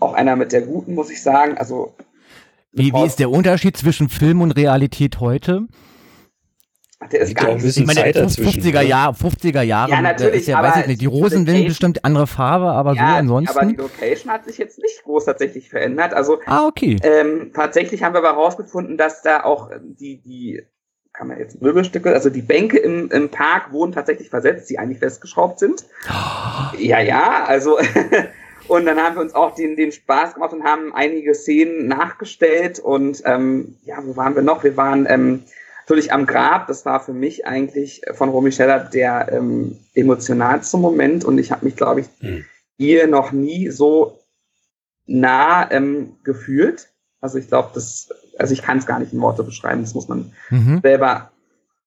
auch 0.00 0.14
einer 0.14 0.36
mit 0.36 0.52
der 0.52 0.62
guten, 0.62 0.94
muss 0.94 1.10
ich 1.10 1.22
sagen, 1.22 1.58
also 1.58 1.94
wie, 2.76 2.92
wie 2.92 3.06
ist 3.06 3.20
der 3.20 3.30
Unterschied 3.30 3.76
zwischen 3.76 4.08
Film 4.08 4.40
und 4.40 4.50
Realität 4.50 5.20
heute? 5.20 5.68
Der 7.12 7.20
ist 7.20 7.34
gar 7.34 7.54
nicht 7.54 7.76
ich 7.76 7.86
meine, 7.86 8.00
Zeit 8.00 8.16
50er 8.16 8.80
Jahre, 8.80 9.14
50er 9.14 9.62
Jahre. 9.62 9.90
Ja, 9.90 10.00
natürlich. 10.00 10.40
Ist 10.40 10.48
ja, 10.48 10.62
weiß 10.62 10.82
ich 10.82 10.86
nicht, 10.86 11.00
die 11.00 11.06
Rosen 11.06 11.46
sind 11.46 11.66
bestimmt 11.66 12.04
andere 12.04 12.26
Farbe, 12.26 12.66
aber 12.66 12.94
ja, 12.94 13.10
so 13.10 13.16
ansonsten. 13.16 13.58
Aber 13.58 13.66
die 13.66 13.76
Location 13.76 14.32
hat 14.32 14.44
sich 14.44 14.58
jetzt 14.58 14.78
nicht 14.78 15.02
groß 15.04 15.26
tatsächlich 15.26 15.68
verändert. 15.68 16.14
Also, 16.14 16.38
ah, 16.46 16.66
okay. 16.66 16.96
Ähm, 17.02 17.50
tatsächlich 17.54 18.02
haben 18.02 18.14
wir 18.14 18.18
aber 18.18 18.36
herausgefunden, 18.36 18.96
dass 18.96 19.22
da 19.22 19.44
auch 19.44 19.70
die, 19.82 20.20
die, 20.22 20.62
kann 21.12 21.28
man 21.28 21.38
jetzt 21.38 21.62
Möbelstücke, 21.62 22.12
also 22.12 22.30
die 22.30 22.42
Bänke 22.42 22.78
im, 22.78 23.10
im 23.10 23.28
Park 23.28 23.72
wurden 23.72 23.92
tatsächlich 23.92 24.30
versetzt, 24.30 24.68
die 24.70 24.78
eigentlich 24.78 24.98
festgeschraubt 24.98 25.58
sind. 25.58 25.84
Oh. 26.08 26.76
Ja, 26.78 27.00
ja, 27.00 27.44
also, 27.46 27.78
und 28.68 28.84
dann 28.84 28.98
haben 28.98 29.14
wir 29.14 29.22
uns 29.22 29.34
auch 29.34 29.54
den, 29.54 29.76
den 29.76 29.92
Spaß 29.92 30.34
gemacht 30.34 30.52
und 30.52 30.64
haben 30.64 30.92
einige 30.92 31.34
Szenen 31.34 31.86
nachgestellt 31.86 32.80
und, 32.80 33.22
ähm, 33.24 33.76
ja, 33.84 33.98
wo 34.02 34.16
waren 34.16 34.34
wir 34.34 34.42
noch? 34.42 34.64
Wir 34.64 34.76
waren, 34.76 35.06
ähm, 35.08 35.44
natürlich 35.84 36.12
am 36.12 36.26
Grab, 36.26 36.66
das 36.66 36.86
war 36.86 37.00
für 37.00 37.12
mich 37.12 37.46
eigentlich 37.46 38.00
von 38.14 38.30
Romy 38.30 38.52
Scheller 38.52 38.80
der 38.80 39.30
ähm, 39.30 39.78
emotionalste 39.94 40.78
Moment 40.78 41.24
und 41.24 41.38
ich 41.38 41.52
habe 41.52 41.64
mich, 41.66 41.76
glaube 41.76 42.00
ich, 42.00 42.06
hm. 42.20 42.44
ihr 42.78 43.06
noch 43.06 43.32
nie 43.32 43.68
so 43.68 44.18
nah 45.06 45.70
ähm, 45.70 46.16
gefühlt. 46.24 46.88
Also 47.20 47.38
ich 47.38 47.48
glaube, 47.48 47.70
das, 47.74 48.08
also 48.38 48.54
ich 48.54 48.62
kann 48.62 48.78
es 48.78 48.86
gar 48.86 48.98
nicht 48.98 49.12
in 49.12 49.20
Worte 49.20 49.42
beschreiben, 49.42 49.82
das 49.82 49.94
muss 49.94 50.08
man 50.08 50.32
mhm. 50.50 50.80
selber 50.82 51.30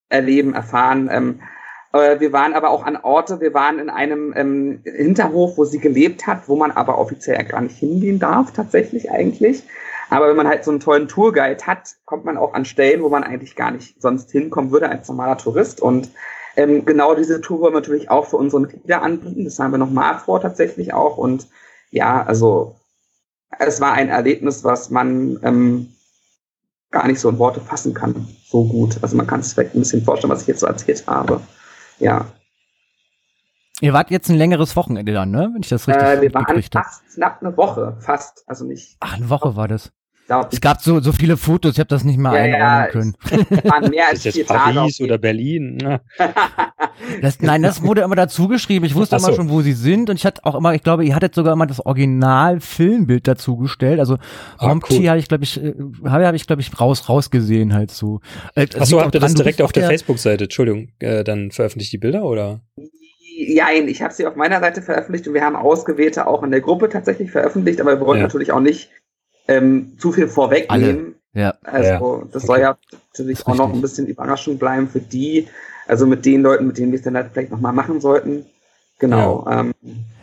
erleben, 0.08 0.54
erfahren. 0.54 1.08
Ähm, 1.12 1.40
äh, 1.92 2.20
wir 2.20 2.32
waren 2.32 2.54
aber 2.54 2.70
auch 2.70 2.84
an 2.84 2.96
Orte, 2.96 3.40
wir 3.40 3.54
waren 3.54 3.78
in 3.78 3.90
einem 3.90 4.32
ähm, 4.36 4.80
Hinterhof, 4.84 5.56
wo 5.56 5.64
sie 5.64 5.78
gelebt 5.78 6.26
hat, 6.26 6.48
wo 6.48 6.56
man 6.56 6.70
aber 6.70 6.98
offiziell 6.98 7.42
gar 7.44 7.60
nicht 7.60 7.78
hingehen 7.78 8.18
darf, 8.18 8.52
tatsächlich 8.52 9.10
eigentlich. 9.10 9.64
Aber 10.10 10.28
wenn 10.28 10.36
man 10.36 10.48
halt 10.48 10.64
so 10.64 10.70
einen 10.70 10.80
tollen 10.80 11.08
Tourguide 11.08 11.66
hat, 11.66 11.96
kommt 12.04 12.24
man 12.24 12.36
auch 12.36 12.54
an 12.54 12.64
Stellen, 12.64 13.02
wo 13.02 13.08
man 13.08 13.24
eigentlich 13.24 13.56
gar 13.56 13.70
nicht 13.70 14.00
sonst 14.00 14.30
hinkommen 14.30 14.70
würde 14.70 14.88
als 14.88 15.08
normaler 15.08 15.36
Tourist. 15.36 15.80
Und 15.80 16.10
ähm, 16.56 16.84
genau 16.84 17.14
diese 17.14 17.40
Tour 17.40 17.60
wollen 17.60 17.74
wir 17.74 17.80
natürlich 17.80 18.10
auch 18.10 18.26
für 18.26 18.36
unsere 18.36 18.62
Mitglieder 18.62 19.02
anbieten. 19.02 19.44
Das 19.44 19.58
haben 19.58 19.72
wir 19.72 19.78
nochmal 19.78 20.18
vor 20.18 20.40
tatsächlich 20.40 20.92
auch. 20.92 21.18
Und 21.18 21.46
ja, 21.90 22.24
also 22.24 22.76
es 23.58 23.80
war 23.80 23.92
ein 23.92 24.08
Erlebnis, 24.08 24.64
was 24.64 24.90
man 24.90 25.38
ähm, 25.42 25.94
gar 26.90 27.06
nicht 27.06 27.20
so 27.20 27.28
in 27.28 27.38
Worte 27.38 27.60
fassen 27.60 27.94
kann. 27.94 28.28
So 28.44 28.64
gut. 28.64 28.98
Also 29.02 29.16
man 29.16 29.26
kann 29.26 29.40
es 29.40 29.52
vielleicht 29.52 29.74
ein 29.74 29.80
bisschen 29.80 30.04
vorstellen, 30.04 30.32
was 30.32 30.42
ich 30.42 30.48
jetzt 30.48 30.60
so 30.60 30.66
erzählt 30.66 31.06
habe. 31.06 31.40
Ja. 31.98 32.26
Ihr 33.80 33.92
wart 33.92 34.10
jetzt 34.10 34.28
ein 34.28 34.36
längeres 34.36 34.74
Wochenende 34.74 35.12
dann, 35.12 35.30
ne? 35.30 35.50
Wenn 35.52 35.62
ich 35.62 35.68
das 35.68 35.86
richtig 35.86 36.02
äh, 36.02 36.20
Wir 36.20 36.34
waren 36.34 36.62
fast 36.72 37.14
knapp 37.14 37.40
eine 37.40 37.56
Woche, 37.56 37.96
fast, 38.00 38.42
also 38.48 38.64
nicht. 38.64 38.96
Ach, 39.00 39.14
eine 39.14 39.30
Woche 39.30 39.54
war 39.54 39.68
das. 39.68 39.92
Glaub, 40.28 40.52
es 40.52 40.60
gab 40.60 40.80
so, 40.80 41.00
so 41.00 41.12
viele 41.12 41.36
Fotos, 41.36 41.72
ich 41.72 41.80
habe 41.80 41.88
das 41.88 42.04
nicht 42.04 42.18
mal 42.18 42.36
ja, 42.36 42.42
einordnen 42.56 43.14
ja, 43.20 43.28
können. 43.28 43.64
Waren 43.64 43.90
mehr 43.90 44.08
als 44.08 44.24
ist 44.24 44.36
jetzt 44.36 44.48
Paris 44.48 45.00
oder 45.00 45.18
Berlin? 45.18 45.76
Ne? 45.76 46.00
das, 47.22 47.40
nein, 47.40 47.62
das 47.62 47.82
wurde 47.82 48.02
immer 48.02 48.14
dazu 48.14 48.46
geschrieben. 48.46 48.84
Ich 48.84 48.94
wusste 48.94 49.18
so. 49.18 49.26
immer 49.26 49.34
schon, 49.34 49.48
wo 49.48 49.62
sie 49.62 49.72
sind 49.72 50.10
und 50.10 50.16
ich 50.16 50.26
hatte 50.26 50.44
auch 50.44 50.54
immer, 50.54 50.74
ich 50.74 50.82
glaube, 50.82 51.04
ihr 51.04 51.14
hattet 51.14 51.34
sogar 51.34 51.54
immer 51.54 51.66
das 51.66 51.84
Original-Filmbild 51.84 53.26
dazu 53.26 53.56
gestellt. 53.56 53.98
Also 53.98 54.18
ah, 54.58 54.68
Romti 54.68 54.98
cool. 54.98 55.08
habe 55.08 55.18
ich, 55.18 55.28
glaube 55.28 55.44
ich, 55.44 55.62
äh, 55.62 55.74
habe 56.04 56.26
hab 56.26 56.34
ich, 56.34 56.46
glaube 56.46 56.62
ich, 56.62 56.78
raus 56.80 57.08
rausgesehen 57.08 57.74
halt 57.74 57.90
so. 57.90 58.20
Äh, 58.54 58.66
Achso, 58.78 59.00
habt 59.00 59.14
ihr 59.14 59.20
das 59.20 59.34
direkt 59.34 59.62
auf 59.62 59.72
der 59.72 59.88
Facebook-Seite? 59.88 60.44
Entschuldigung, 60.44 60.88
äh, 60.98 61.24
dann 61.24 61.50
veröffentlicht 61.50 61.92
die 61.92 61.98
Bilder 61.98 62.24
oder? 62.24 62.60
Ja, 63.40 63.66
ich 63.70 64.02
habe 64.02 64.12
sie 64.12 64.26
auf 64.26 64.34
meiner 64.36 64.60
Seite 64.60 64.82
veröffentlicht 64.82 65.26
und 65.28 65.34
wir 65.34 65.42
haben 65.42 65.54
ausgewählte 65.56 66.26
auch 66.26 66.42
in 66.42 66.50
der 66.50 66.60
Gruppe 66.60 66.88
tatsächlich 66.88 67.30
veröffentlicht, 67.30 67.80
aber 67.80 67.98
wir 67.98 68.06
wollen 68.06 68.18
ja. 68.18 68.24
natürlich 68.24 68.52
auch 68.52 68.60
nicht 68.60 68.90
ähm, 69.48 69.96
zu 69.98 70.12
viel 70.12 70.28
vorwegnehmen. 70.28 71.14
Ja. 71.34 71.54
Also 71.62 71.88
ja. 71.88 72.28
das 72.32 72.42
soll 72.44 72.60
ja 72.60 72.76
natürlich 73.12 73.46
auch 73.46 73.54
noch 73.54 73.72
ein 73.72 73.80
bisschen 73.80 74.06
Überraschung 74.06 74.58
bleiben 74.58 74.88
für 74.88 75.00
die, 75.00 75.48
also 75.86 76.06
mit 76.06 76.24
den 76.24 76.42
Leuten, 76.42 76.66
mit 76.66 76.78
denen 76.78 76.92
wir 76.92 76.98
es 76.98 77.04
dann 77.04 77.16
halt 77.16 77.30
vielleicht 77.32 77.50
nochmal 77.50 77.72
machen 77.72 78.00
sollten. 78.00 78.46
Genau. 78.98 79.44
Ja. 79.46 79.60
Ähm, 79.60 79.74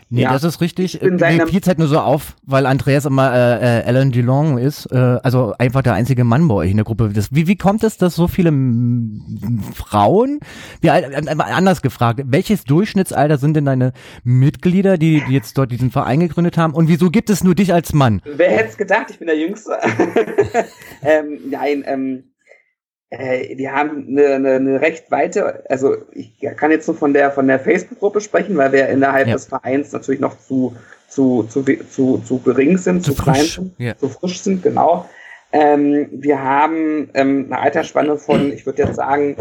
Nee, 0.10 0.22
ja. 0.22 0.34
das 0.34 0.44
ist 0.44 0.62
richtig. 0.62 1.02
Mir 1.02 1.48
fiel 1.48 1.62
halt 1.65 1.80
nur 1.80 1.88
so 1.88 2.00
auf, 2.00 2.36
weil 2.44 2.68
Andreas 2.68 3.06
immer 3.06 3.34
äh, 3.34 3.80
äh, 3.80 3.84
Alan 3.86 4.12
DeLong 4.12 4.60
ist, 4.60 4.86
äh, 4.91 4.98
also 5.24 5.56
einfach 5.58 5.82
der 5.82 5.94
einzige 5.94 6.24
Mann 6.24 6.48
bei 6.48 6.54
euch 6.56 6.72
in 6.72 6.78
der 6.78 6.86
Gruppe. 6.86 7.10
Das, 7.12 7.34
wie, 7.34 7.48
wie 7.48 7.56
kommt 7.56 7.84
es, 7.84 7.98
dass 7.98 8.15
so 8.15 8.28
viele 8.28 8.52
Frauen, 9.74 10.39
wie, 10.82 10.88
äh, 10.88 11.36
anders 11.38 11.82
gefragt, 11.82 12.22
welches 12.26 12.65
Durchschnittsalter 12.65 13.39
sind 13.39 13.56
denn 13.56 13.65
deine 13.65 13.94
Mitglieder, 14.24 15.00
die, 15.00 15.24
die 15.28 15.34
jetzt 15.34 15.58
dort 15.58 15.72
diesen 15.72 15.89
Verein 15.89 16.20
gegründet 16.20 16.58
haben 16.58 16.74
und 16.74 16.88
wieso 16.88 17.10
gibt 17.10 17.32
es 17.32 17.44
nur 17.44 17.56
dich 17.56 17.74
als 17.74 17.94
Mann? 17.94 18.22
Wer 18.26 18.52
hätte 18.52 18.70
es 18.70 18.78
gedacht, 18.78 19.08
ich 19.10 19.18
bin 19.18 19.28
der 19.28 19.39
Jüngste. 19.39 19.72
ähm, 21.02 21.39
nein, 21.50 21.84
ähm, 21.88 22.24
äh, 23.19 23.58
wir 23.58 23.73
haben 23.73 24.08
eine, 24.08 24.28
eine, 24.36 24.51
eine 24.54 24.82
recht 24.82 25.12
weite, 25.12 25.63
also 25.69 25.95
ich 26.12 26.39
kann 26.58 26.71
jetzt 26.71 26.88
nur 26.88 26.97
von 26.97 27.13
der 27.13 27.32
von 27.32 27.47
der 27.47 27.60
Facebook-Gruppe 27.60 28.21
sprechen, 28.21 28.58
weil 28.58 28.71
wir 28.71 28.88
innerhalb 28.89 29.28
ja. 29.28 29.34
des 29.34 29.45
Vereins 29.45 29.91
natürlich 29.91 30.21
noch 30.21 30.38
zu 30.38 30.75
zu 31.08 31.43
zu 31.43 31.63
zu, 31.63 32.17
zu 32.19 32.39
gering 32.39 32.78
sind, 32.78 33.04
zu, 33.04 33.13
zu 33.13 33.23
klein 33.23 33.45
sind, 33.45 33.73
ja. 33.78 33.97
zu 33.97 34.10
frisch 34.10 34.41
sind, 34.41 34.63
genau. 34.63 35.08
Ähm, 35.51 36.10
wir 36.12 36.43
haben 36.43 37.10
ähm, 37.13 37.45
eine 37.49 37.62
Altersspanne 37.62 38.17
von, 38.17 38.51
ich 38.51 38.65
würde 38.65 38.84
jetzt 38.84 38.95
sagen, 38.95 39.38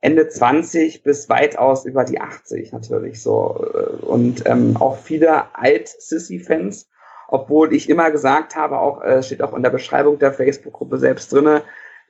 Ende 0.00 0.28
20 0.28 1.02
bis 1.02 1.28
weitaus 1.28 1.84
über 1.84 2.04
die 2.04 2.20
80 2.20 2.72
natürlich 2.72 3.20
so 3.20 3.66
äh, 3.74 4.04
und 4.04 4.46
ähm, 4.46 4.76
auch 4.78 4.96
viele 4.96 5.54
Alt-Sissy-Fans, 5.54 6.88
obwohl 7.26 7.74
ich 7.74 7.90
immer 7.90 8.10
gesagt 8.10 8.54
habe, 8.54 8.78
auch 8.78 9.02
äh, 9.02 9.22
steht 9.22 9.42
auch 9.42 9.54
in 9.54 9.62
der 9.62 9.70
Beschreibung 9.70 10.18
der 10.18 10.32
Facebook-Gruppe 10.32 10.98
selbst 10.98 11.32
drinne, 11.32 11.62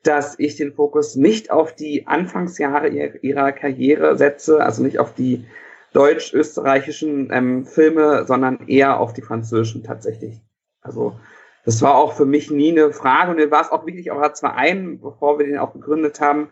dass 0.03 0.39
ich 0.39 0.57
den 0.57 0.73
Fokus 0.73 1.17
nicht 1.17 1.51
auf 1.51 1.75
die 1.75 2.07
Anfangsjahre 2.07 2.89
ihrer 2.89 3.53
Karriere 3.53 4.17
setze, 4.17 4.63
also 4.63 4.83
nicht 4.83 4.99
auf 4.99 5.15
die 5.15 5.47
deutsch-österreichischen 5.93 7.31
ähm, 7.33 7.67
Filme, 7.67 8.25
sondern 8.27 8.69
eher 8.69 9.01
auf 9.01 9.13
die 9.13 9.23
französischen 9.23 9.83
tatsächlich. 9.83 10.41
Also 10.81 11.19
das 11.65 11.83
war 11.83 11.97
auch 11.97 12.15
für 12.15 12.27
mich 12.27 12.51
nie 12.51 12.71
eine 12.71 12.93
Frage 12.93 13.31
und 13.31 13.37
mir 13.37 13.51
war 13.51 13.63
es 13.63 13.71
auch 13.71 13.87
wirklich 13.87 14.11
auch 14.11 14.21
als 14.21 14.41
Verein, 14.41 15.01
bevor 15.01 15.39
wir 15.39 15.47
den 15.47 15.59
auch 15.59 15.73
gegründet 15.73 16.21
haben. 16.21 16.51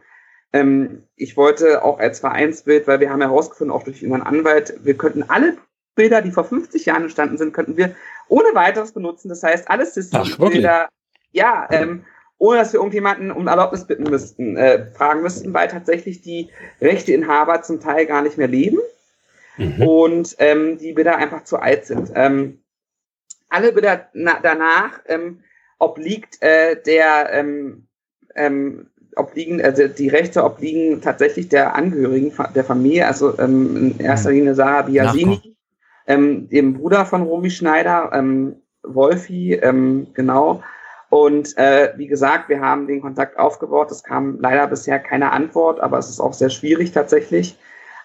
Ähm, 0.53 1.05
ich 1.17 1.37
wollte 1.37 1.85
auch 1.85 1.99
als 1.99 2.21
Vereinsbild, 2.21 2.87
weil 2.87 3.01
wir 3.01 3.11
haben 3.11 3.21
herausgefunden, 3.21 3.75
auch 3.75 3.85
durch 3.85 4.03
unseren 4.03 4.23
Anwalt, 4.23 4.79
wir 4.83 4.97
könnten 4.97 5.23
alle 5.23 5.57
Bilder, 5.95 6.23
die 6.23 6.31
vor 6.31 6.45
50 6.45 6.87
Jahren 6.87 7.05
entstanden 7.05 7.39
sind, 7.39 7.55
könnten 7.55 7.77
wir 7.77 7.95
ohne 8.29 8.55
weiteres 8.55 8.93
benutzen. 8.93 9.29
Das 9.29 9.43
heißt, 9.43 9.71
alles 9.71 9.95
Systembilder, 9.95 10.89
ja, 11.33 11.67
ähm, 11.71 12.05
ohne 12.39 12.59
dass 12.59 12.73
wir 12.73 12.81
irgendjemanden 12.81 13.31
um 13.31 13.47
Erlaubnis 13.47 13.87
bitten 13.87 14.05
müssten, 14.05 14.57
äh, 14.57 14.87
fragen 14.93 15.23
müssten, 15.23 15.55
weil 15.55 15.69
tatsächlich 15.69 16.21
die 16.21 16.51
Rechteinhaber 16.81 17.63
zum 17.63 17.81
Teil 17.81 18.07
gar 18.07 18.23
nicht 18.23 18.37
mehr 18.37 18.49
leben 18.49 18.79
mhm. 19.57 19.83
und 19.83 20.37
ähm, 20.39 20.79
die 20.79 20.93
Bilder 20.93 21.17
einfach 21.17 21.45
zu 21.45 21.59
alt 21.59 21.87
sind. 21.87 22.13
Ähm, 22.15 22.63
alle 23.49 23.73
Bilder 23.73 24.09
danach 24.13 25.01
ähm, 25.07 25.43
obliegt 25.79 26.43
äh, 26.43 26.81
der 26.83 27.33
ähm, 27.33 27.87
ähm, 28.35 28.91
obliegen, 29.17 29.63
also 29.63 29.89
die 29.89 30.09
Rechte 30.09 30.45
obliegen 30.45 31.01
tatsächlich 31.01 31.49
der 31.49 31.75
Angehörigen 31.75 32.33
der 32.55 32.65
Familie, 32.65 33.07
also 33.07 33.39
ähm, 33.39 33.77
in 33.77 34.01
erster 34.01 34.31
mhm. 34.31 34.37
Linie 34.37 34.55
Sarah 34.55 34.83
Biasini, 34.83 35.57
ähm, 36.07 36.49
dem 36.49 36.75
Bruder 36.75 37.07
von 37.07 37.23
Romy 37.23 37.51
Schneider, 37.51 38.11
ähm, 38.13 38.57
Wolfi, 38.83 39.55
ähm, 39.55 40.09
genau, 40.15 40.63
und 41.09 41.57
äh, 41.57 41.93
wie 41.97 42.09
gesagt, 42.09 42.49
wir 42.49 42.61
haben 42.61 42.87
den 42.87 43.01
Kontakt 43.01 43.39
aufgebaut. 43.39 43.91
Es 43.91 44.03
kam 44.03 44.41
leider 44.41 44.67
bisher 44.67 44.99
keine 44.99 45.33
Antwort, 45.33 45.81
aber 45.81 45.99
es 45.99 46.11
ist 46.11 46.21
auch 46.21 46.33
sehr 46.33 46.51
schwierig 46.51 46.93
tatsächlich. 46.93 47.59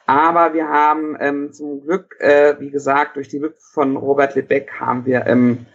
Aber 0.06 0.54
wir 0.54 0.68
haben 0.68 1.18
ähm, 1.20 1.54
zum 1.54 1.82
Glück, 1.82 2.16
äh, 2.20 2.56
wie 2.60 2.70
gesagt, 2.70 3.16
durch 3.16 3.30
die 3.30 3.42
Witwe 3.42 3.56
von 3.60 3.96
Robert 3.96 4.36
Lebeck 4.36 4.72
haben 4.80 5.06
wir 5.06 5.26
ähm, 5.26 5.66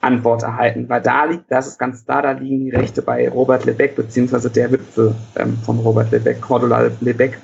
Antwort 0.00 0.42
erhalten, 0.42 0.88
weil 0.88 1.00
da 1.00 1.24
liegt, 1.24 1.50
das 1.50 1.66
ist 1.66 1.78
ganz 1.78 2.04
da, 2.04 2.22
da 2.22 2.32
liegen 2.32 2.60
die 2.60 2.70
Rechte 2.70 3.02
bei 3.02 3.28
Robert 3.28 3.64
Lebeck 3.64 3.96
beziehungsweise 3.96 4.50
der 4.50 4.70
Witwe 4.70 5.14
ähm, 5.36 5.56
von 5.64 5.78
Robert 5.80 6.10
Lebeck, 6.12 6.40
Cordula 6.40 6.90
Lebeck. 7.00 7.38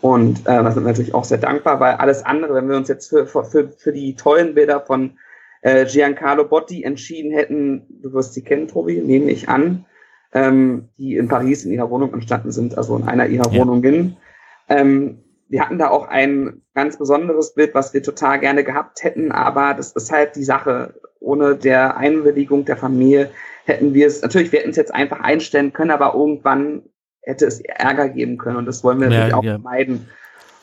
Und 0.00 0.40
äh, 0.40 0.62
da 0.62 0.70
sind 0.70 0.84
wir 0.84 0.88
natürlich 0.88 1.14
auch 1.14 1.24
sehr 1.24 1.38
dankbar, 1.38 1.80
weil 1.80 1.94
alles 1.94 2.24
andere, 2.24 2.54
wenn 2.54 2.68
wir 2.68 2.76
uns 2.76 2.88
jetzt 2.88 3.08
für, 3.08 3.26
für, 3.26 3.68
für 3.68 3.92
die 3.92 4.14
tollen 4.14 4.54
Bilder 4.54 4.80
von 4.80 5.18
äh, 5.62 5.84
Giancarlo 5.86 6.44
Botti 6.44 6.82
entschieden 6.82 7.32
hätten, 7.32 7.86
du 8.02 8.12
wirst 8.12 8.34
sie 8.34 8.42
kennen, 8.42 8.68
Tobi, 8.68 9.00
nehme 9.00 9.30
ich 9.30 9.48
an, 9.48 9.84
ähm, 10.32 10.88
die 10.98 11.16
in 11.16 11.28
Paris 11.28 11.64
in 11.64 11.72
ihrer 11.72 11.90
Wohnung 11.90 12.12
entstanden 12.12 12.52
sind, 12.52 12.78
also 12.78 12.96
in 12.96 13.04
einer 13.04 13.26
ihrer 13.26 13.52
ja. 13.52 13.60
Wohnungen. 13.60 14.16
Ähm, 14.68 15.18
wir 15.48 15.62
hatten 15.62 15.78
da 15.78 15.88
auch 15.88 16.06
ein 16.06 16.62
ganz 16.74 16.96
besonderes 16.96 17.54
Bild, 17.54 17.74
was 17.74 17.92
wir 17.92 18.02
total 18.02 18.38
gerne 18.38 18.62
gehabt 18.62 19.02
hätten, 19.02 19.32
aber 19.32 19.74
das 19.74 19.92
ist 19.92 20.12
halt 20.12 20.36
die 20.36 20.44
Sache. 20.44 20.94
Ohne 21.18 21.56
der 21.56 21.98
Einwilligung 21.98 22.64
der 22.64 22.78
Familie 22.78 23.30
hätten 23.64 23.92
wir 23.92 24.06
es, 24.06 24.22
natürlich, 24.22 24.52
wir 24.52 24.60
hätten 24.60 24.70
es 24.70 24.76
jetzt 24.76 24.94
einfach 24.94 25.20
einstellen 25.20 25.72
können, 25.72 25.90
aber 25.90 26.14
irgendwann 26.14 26.82
hätte 27.20 27.46
es 27.46 27.60
Ärger 27.60 28.08
geben 28.08 28.38
können 28.38 28.56
und 28.56 28.66
das 28.66 28.82
wollen 28.82 29.00
wir 29.00 29.10
natürlich 29.10 29.34
auch 29.34 29.44
ja. 29.44 29.52
vermeiden. 29.54 30.08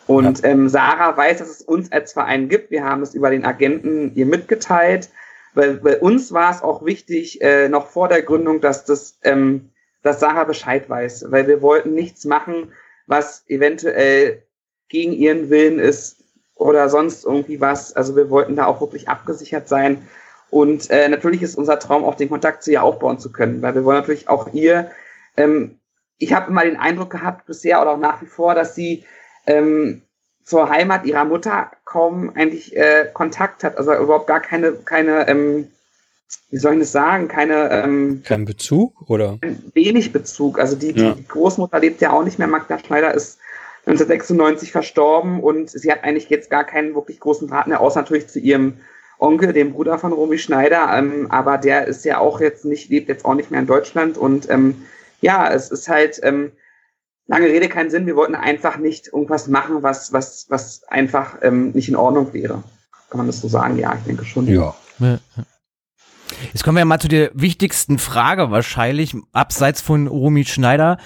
Und 0.08 0.42
ja. 0.42 0.50
ähm, 0.50 0.70
Sarah 0.70 1.16
weiß, 1.16 1.40
dass 1.40 1.50
es 1.50 1.62
uns 1.62 1.92
als 1.92 2.14
Verein 2.14 2.50
gibt. 2.50 2.72
Wir 2.72 2.84
haben 2.84 3.02
es 3.02 3.14
über 3.14 3.30
den 3.30 3.46
Agenten 3.46 4.16
ihr 4.16 4.26
mitgeteilt. 4.26 5.10
Weil 5.54 5.76
bei 5.76 6.00
uns 6.00 6.32
war 6.32 6.52
es 6.52 6.62
auch 6.62 6.86
wichtig, 6.86 7.42
äh, 7.42 7.68
noch 7.68 7.88
vor 7.88 8.08
der 8.08 8.22
Gründung, 8.22 8.62
dass 8.62 8.86
das, 8.86 9.18
ähm, 9.24 9.70
dass 10.04 10.20
Sarah 10.20 10.44
Bescheid 10.44 10.90
weiß, 10.90 11.26
weil 11.30 11.48
wir 11.48 11.62
wollten 11.62 11.94
nichts 11.94 12.26
machen, 12.26 12.72
was 13.08 13.44
eventuell 13.48 14.44
gegen 14.88 15.14
ihren 15.14 15.50
Willen 15.50 15.80
ist 15.80 16.24
oder 16.56 16.90
sonst 16.90 17.26
irgendwie 17.26 17.60
was. 17.60 17.96
Also 17.96 18.16
wir 18.16 18.30
wollten 18.30 18.56
da 18.56 18.66
auch 18.66 18.82
wirklich 18.82 19.10
abgesichert 19.10 19.68
sein. 19.68 20.08
Und 20.50 20.90
äh, 20.90 21.10
natürlich 21.10 21.42
ist 21.42 21.58
unser 21.58 21.80
Traum 21.80 22.04
auch 22.06 22.16
den 22.16 22.30
Kontakt 22.30 22.64
zu 22.64 22.72
ihr 22.72 22.84
aufbauen 22.84 23.20
zu 23.20 23.32
können, 23.32 23.62
weil 23.62 23.76
wir 23.76 23.84
wollen 23.84 24.00
natürlich 24.00 24.30
auch 24.30 24.54
ihr, 24.54 24.92
ähm, 25.36 25.80
ich 26.20 26.34
habe 26.34 26.50
immer 26.50 26.64
den 26.64 26.78
Eindruck 26.78 27.10
gehabt 27.10 27.46
bisher 27.46 27.82
oder 27.82 27.92
auch 27.92 28.00
nach 28.00 28.22
wie 28.22 28.28
vor, 28.28 28.56
dass 28.56 28.76
sie 28.76 29.06
ähm, 29.48 30.02
zur 30.44 30.70
Heimat 30.70 31.06
ihrer 31.06 31.26
Mutter 31.26 31.72
kaum 31.84 32.32
eigentlich 32.36 32.76
äh, 32.76 33.10
Kontakt 33.14 33.64
hat, 33.64 33.78
also 33.78 33.94
überhaupt 33.94 34.28
gar 34.28 34.40
keine, 34.40 34.74
keine, 34.74 35.28
ähm, 35.28 35.68
wie 36.50 36.58
soll 36.58 36.74
ich 36.74 36.80
das 36.80 36.92
sagen, 36.92 37.28
keine 37.28 37.70
ähm, 37.72 38.22
kein 38.26 38.46
Bezug 38.46 39.10
oder 39.10 39.40
wenig 39.74 40.14
Bezug. 40.14 40.60
Also 40.60 40.76
die, 40.76 40.92
ja. 40.92 41.14
die 41.14 41.28
Großmutter 41.28 41.80
lebt 41.80 42.02
ja 42.02 42.12
auch 42.12 42.24
nicht 42.24 42.40
mehr. 42.40 42.48
Magda 42.48 42.80
Schneider 42.80 43.14
ist 43.14 43.40
1996 43.88 44.72
verstorben 44.72 45.42
und 45.42 45.70
sie 45.70 45.92
hat 45.92 46.04
eigentlich 46.04 46.30
jetzt 46.30 46.50
gar 46.50 46.66
keinen 46.66 46.94
wirklich 46.94 47.20
großen 47.20 47.48
Draht 47.48 47.68
mehr, 47.68 47.80
außer 47.80 48.02
natürlich 48.02 48.28
zu 48.28 48.40
ihrem 48.40 48.78
Onkel, 49.18 49.54
dem 49.54 49.74
Bruder 49.74 49.98
von 49.98 50.14
Romy 50.14 50.38
Schneider, 50.38 50.90
ähm, 50.94 51.32
aber 51.32 51.58
der 51.58 51.88
ist 51.88 52.06
ja 52.06 52.20
auch 52.20 52.40
jetzt 52.40 52.66
nicht, 52.66 52.90
lebt 52.90 53.10
jetzt 53.10 53.26
auch 53.26 53.34
nicht 53.34 53.50
mehr 53.50 53.60
in 53.60 53.68
Deutschland 53.68 54.18
und 54.18 54.50
ähm, 54.50 54.84
ja, 55.22 55.52
es 55.52 55.72
ist 55.72 55.88
halt, 55.90 56.20
ähm, 56.24 56.52
lange 57.28 57.48
Rede 57.48 57.70
keinen 57.70 57.90
Sinn. 57.90 58.06
Wir 58.06 58.16
wollten 58.16 58.36
einfach 58.36 58.78
nicht 58.78 59.08
irgendwas 59.08 59.48
machen, 59.48 59.84
was, 59.84 60.14
was, 60.14 60.48
was 60.50 60.84
einfach 60.88 61.36
ähm, 61.42 61.72
nicht 61.72 61.90
in 61.90 61.96
Ordnung 61.96 62.34
wäre. 62.34 62.64
Kann 63.10 63.18
man 63.18 63.28
das 63.28 63.42
so 63.42 63.48
sagen? 63.48 63.78
Ja, 63.78 63.96
ich 63.96 64.04
denke 64.04 64.26
schon. 64.26 64.48
Ja. 64.48 64.76
Jetzt 66.54 66.64
kommen 66.64 66.78
wir 66.78 66.86
mal 66.86 67.00
zu 67.00 67.08
der 67.08 67.32
wichtigsten 67.34 68.00
Frage 68.00 68.52
wahrscheinlich, 68.52 69.16
abseits 69.32 69.82
von 69.82 70.08
Romy 70.08 70.46
Schneider. 70.46 70.98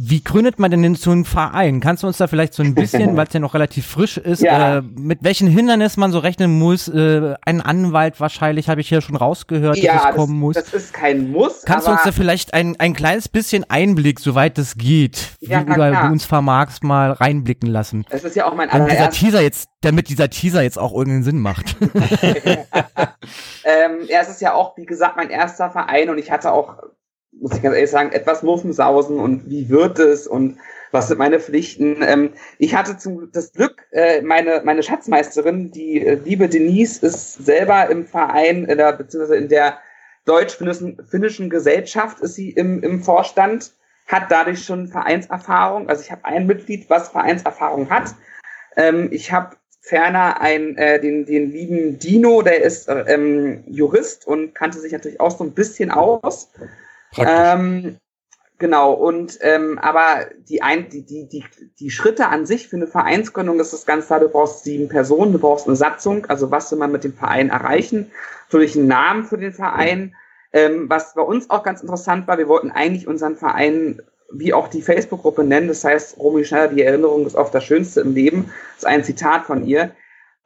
Wie 0.00 0.22
gründet 0.22 0.60
man 0.60 0.70
denn, 0.70 0.82
denn 0.82 0.94
so 0.94 1.10
einen 1.10 1.24
Verein? 1.24 1.80
Kannst 1.80 2.04
du 2.04 2.06
uns 2.06 2.18
da 2.18 2.28
vielleicht 2.28 2.54
so 2.54 2.62
ein 2.62 2.72
bisschen, 2.72 3.16
weil 3.16 3.26
es 3.26 3.32
ja 3.32 3.40
noch 3.40 3.54
relativ 3.54 3.84
frisch 3.84 4.16
ist, 4.16 4.42
ja. 4.42 4.78
äh, 4.78 4.82
mit 4.82 5.24
welchen 5.24 5.48
Hindernissen 5.48 5.98
man 5.98 6.12
so 6.12 6.20
rechnen 6.20 6.56
muss? 6.56 6.86
Äh, 6.86 7.34
ein 7.44 7.60
Anwalt 7.60 8.20
wahrscheinlich, 8.20 8.68
habe 8.68 8.80
ich 8.80 8.88
hier 8.88 9.00
schon 9.00 9.16
rausgehört, 9.16 9.76
ja, 9.78 9.94
dass 9.94 10.04
es 10.10 10.14
kommen 10.14 10.38
muss. 10.38 10.54
Das 10.54 10.72
ist 10.72 10.92
kein 10.92 11.32
Muss. 11.32 11.62
Kannst 11.64 11.88
du 11.88 11.90
uns 11.90 12.02
da 12.04 12.12
vielleicht 12.12 12.54
ein, 12.54 12.76
ein 12.78 12.94
kleines 12.94 13.28
bisschen 13.28 13.68
Einblick, 13.68 14.20
soweit 14.20 14.56
es 14.58 14.76
geht, 14.76 15.32
ja, 15.40 15.66
wie 15.66 15.74
du 15.74 16.12
uns 16.12 16.24
vermagst, 16.24 16.84
mal 16.84 17.10
reinblicken 17.10 17.68
lassen? 17.68 18.06
Das 18.08 18.22
ist 18.22 18.36
ja 18.36 18.46
auch 18.46 18.54
mein 18.54 18.70
allererster... 18.70 19.08
Dieser 19.08 19.10
Teaser 19.10 19.42
jetzt, 19.42 19.68
damit 19.80 20.08
dieser 20.10 20.30
Teaser 20.30 20.62
jetzt 20.62 20.78
auch 20.78 20.92
irgendeinen 20.92 21.24
Sinn 21.24 21.40
macht. 21.40 21.74
ähm, 22.22 23.98
ja, 24.06 24.20
es 24.20 24.28
ist 24.28 24.40
ja 24.40 24.54
auch, 24.54 24.76
wie 24.76 24.86
gesagt, 24.86 25.16
mein 25.16 25.30
erster 25.30 25.70
Verein 25.70 26.08
und 26.08 26.18
ich 26.18 26.30
hatte 26.30 26.52
auch 26.52 26.76
muss 27.40 27.54
ich 27.54 27.62
ganz 27.62 27.74
ehrlich 27.74 27.90
sagen, 27.90 28.12
etwas 28.12 28.42
Muffensausen 28.42 29.18
und 29.18 29.48
wie 29.48 29.68
wird 29.68 29.98
es 29.98 30.26
und 30.26 30.58
was 30.90 31.08
sind 31.08 31.18
meine 31.18 31.40
Pflichten. 31.40 32.02
Ähm, 32.02 32.30
ich 32.58 32.74
hatte 32.74 32.96
zum, 32.96 33.30
das 33.32 33.52
Glück, 33.52 33.86
äh, 33.92 34.22
meine, 34.22 34.62
meine 34.64 34.82
Schatzmeisterin, 34.82 35.70
die 35.70 36.04
äh, 36.04 36.18
liebe 36.24 36.48
Denise, 36.48 37.04
ist 37.04 37.44
selber 37.44 37.90
im 37.90 38.06
Verein, 38.06 38.68
äh, 38.68 38.94
beziehungsweise 38.96 39.36
in 39.36 39.48
der 39.48 39.78
deutsch-finnischen 40.24 41.50
Gesellschaft 41.50 42.20
ist 42.20 42.34
sie 42.34 42.50
im, 42.50 42.82
im 42.82 43.02
Vorstand, 43.02 43.72
hat 44.06 44.30
dadurch 44.30 44.64
schon 44.64 44.88
Vereinserfahrung. 44.88 45.88
Also 45.88 46.02
ich 46.02 46.10
habe 46.10 46.24
ein 46.24 46.46
Mitglied, 46.46 46.88
was 46.90 47.08
Vereinserfahrung 47.08 47.88
hat. 47.90 48.14
Ähm, 48.76 49.08
ich 49.10 49.32
habe 49.32 49.56
ferner 49.80 50.40
ein, 50.40 50.76
äh, 50.76 51.00
den, 51.00 51.24
den 51.24 51.50
lieben 51.50 51.98
Dino, 51.98 52.42
der 52.42 52.62
ist 52.62 52.88
äh, 52.88 53.04
ähm, 53.08 53.64
Jurist 53.66 54.26
und 54.26 54.54
kannte 54.54 54.78
sich 54.78 54.92
natürlich 54.92 55.20
auch 55.20 55.36
so 55.36 55.44
ein 55.44 55.52
bisschen 55.52 55.90
aus. 55.90 56.50
Ähm, 57.16 57.96
genau, 58.58 58.92
und 58.92 59.38
ähm, 59.40 59.78
aber 59.78 60.26
die, 60.48 60.62
ein, 60.62 60.88
die, 60.88 61.04
die, 61.04 61.28
die, 61.28 61.44
die 61.78 61.90
Schritte 61.90 62.28
an 62.28 62.46
sich 62.46 62.68
für 62.68 62.76
eine 62.76 62.86
Vereinsgründung 62.86 63.60
ist 63.60 63.72
das 63.72 63.86
ganz 63.86 64.06
klar, 64.06 64.20
du 64.20 64.28
brauchst 64.28 64.64
sieben 64.64 64.88
Personen, 64.88 65.32
du 65.32 65.38
brauchst 65.38 65.66
eine 65.66 65.76
Satzung, 65.76 66.26
also 66.26 66.50
was 66.50 66.70
will 66.70 66.78
man 66.78 66.92
mit 66.92 67.04
dem 67.04 67.14
Verein 67.14 67.50
erreichen, 67.50 68.10
natürlich 68.46 68.76
einen 68.76 68.88
Namen 68.88 69.24
für 69.24 69.38
den 69.38 69.52
Verein. 69.52 70.14
Ähm, 70.52 70.88
was 70.88 71.14
bei 71.14 71.22
uns 71.22 71.50
auch 71.50 71.62
ganz 71.62 71.82
interessant 71.82 72.26
war, 72.26 72.38
wir 72.38 72.48
wollten 72.48 72.70
eigentlich 72.70 73.06
unseren 73.06 73.36
Verein 73.36 74.00
wie 74.30 74.52
auch 74.52 74.68
die 74.68 74.82
Facebook-Gruppe 74.82 75.44
nennen, 75.44 75.68
das 75.68 75.84
heißt, 75.84 76.18
Romy 76.18 76.44
Schneider, 76.44 76.74
die 76.74 76.82
Erinnerung 76.82 77.26
ist 77.26 77.34
oft 77.34 77.54
das 77.54 77.64
Schönste 77.64 78.02
im 78.02 78.14
Leben, 78.14 78.52
das 78.74 78.78
ist 78.78 78.86
ein 78.86 79.04
Zitat 79.04 79.46
von 79.46 79.66
ihr. 79.66 79.90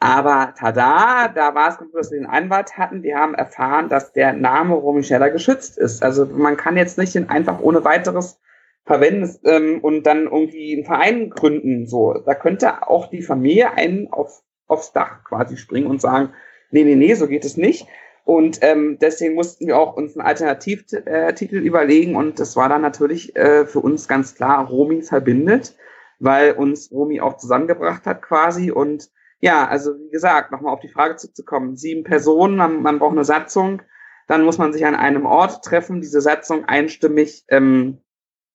Aber 0.03 0.53
tada, 0.59 1.29
da 1.29 1.55
war 1.55 1.69
es 1.69 1.79
gut, 1.79 1.95
dass 1.95 2.11
wir 2.11 2.19
den 2.19 2.27
Anwalt 2.27 2.77
hatten. 2.77 3.05
Wir 3.05 3.19
haben 3.19 3.35
erfahren, 3.35 3.88
dass 3.88 4.12
der 4.12 4.33
Name 4.33 4.75
Romy 4.75 5.05
Scheller 5.05 5.31
geschützt 5.31 5.79
ist. 5.79 6.03
Also 6.03 6.27
man 6.27 6.57
kann 6.57 6.77
jetzt 6.77 6.99
nicht 6.99 7.15
den 7.15 7.29
einfach 7.31 7.61
ohne 7.61 7.85
weiteres 7.85 8.41
verwenden 8.85 9.38
ähm, 9.45 9.79
und 9.81 10.03
dann 10.03 10.25
irgendwie 10.25 10.75
einen 10.75 10.85
Verein 10.85 11.31
gründen. 11.31 11.87
So, 11.87 12.15
da 12.15 12.35
könnte 12.35 12.88
auch 12.88 13.11
die 13.11 13.23
Familie 13.23 13.75
einen 13.75 14.12
auf, 14.12 14.43
aufs 14.67 14.93
Dach 14.93 15.23
quasi 15.23 15.57
springen 15.57 15.87
und 15.87 16.01
sagen, 16.01 16.31
nee, 16.73 16.83
nee, 16.83 16.97
nee, 16.97 17.15
so 17.15 17.29
geht 17.29 17.45
es 17.45 17.57
nicht. 17.57 17.87
Und 18.25 18.59
ähm, 18.62 18.99
deswegen 19.01 19.37
mussten 19.37 19.69
wir 19.69 19.79
auch 19.79 19.97
uns 19.97 20.17
einen 20.17 20.27
Alternativtitel 20.27 21.57
äh, 21.57 21.61
überlegen 21.61 22.17
und 22.17 22.41
das 22.41 22.57
war 22.57 22.69
dann 22.69 22.83
natürlich 22.83 23.37
äh, 23.37 23.67
für 23.67 23.79
uns 23.79 24.09
ganz 24.09 24.35
klar, 24.35 24.67
Romy 24.67 25.03
verbindet, 25.03 25.77
weil 26.19 26.55
uns 26.55 26.91
Romy 26.91 27.21
auch 27.21 27.37
zusammengebracht 27.37 28.05
hat 28.05 28.21
quasi 28.23 28.73
und 28.73 29.09
ja, 29.42 29.66
also 29.66 29.98
wie 29.98 30.11
gesagt, 30.11 30.52
nochmal 30.52 30.72
auf 30.72 30.81
die 30.81 30.88
Frage 30.88 31.16
zurückzukommen. 31.16 31.76
Sieben 31.76 32.05
Personen, 32.05 32.57
man, 32.57 32.81
man 32.81 33.00
braucht 33.00 33.12
eine 33.12 33.24
Satzung, 33.24 33.83
dann 34.28 34.44
muss 34.44 34.57
man 34.57 34.72
sich 34.72 34.87
an 34.87 34.94
einem 34.94 35.26
Ort 35.26 35.64
treffen, 35.64 36.00
diese 36.00 36.20
Satzung 36.20 36.64
einstimmig 36.64 37.44
ähm, 37.48 37.98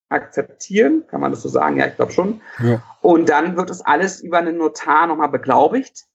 akzeptieren, 0.07 1.03
kann 1.07 1.19
man 1.19 1.31
das 1.31 1.41
so 1.41 1.49
sagen? 1.49 1.75
Ja, 1.75 1.87
ich 1.87 1.97
glaube 1.97 2.13
schon. 2.13 2.41
Ja. 2.63 2.81
Und 3.01 3.27
dann 3.27 3.57
wird 3.57 3.69
es 3.69 3.81
alles 3.81 4.21
über 4.21 4.37
einen 4.37 4.57
Notar 4.57 5.07
nochmal 5.07 5.27
beglaubigt. 5.27 6.05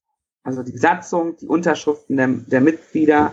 Also 0.42 0.62
die 0.62 0.78
Satzung, 0.78 1.37
die 1.37 1.46
Unterschriften 1.46 2.16
der, 2.16 2.28
der 2.28 2.62
Mitglieder. 2.62 3.32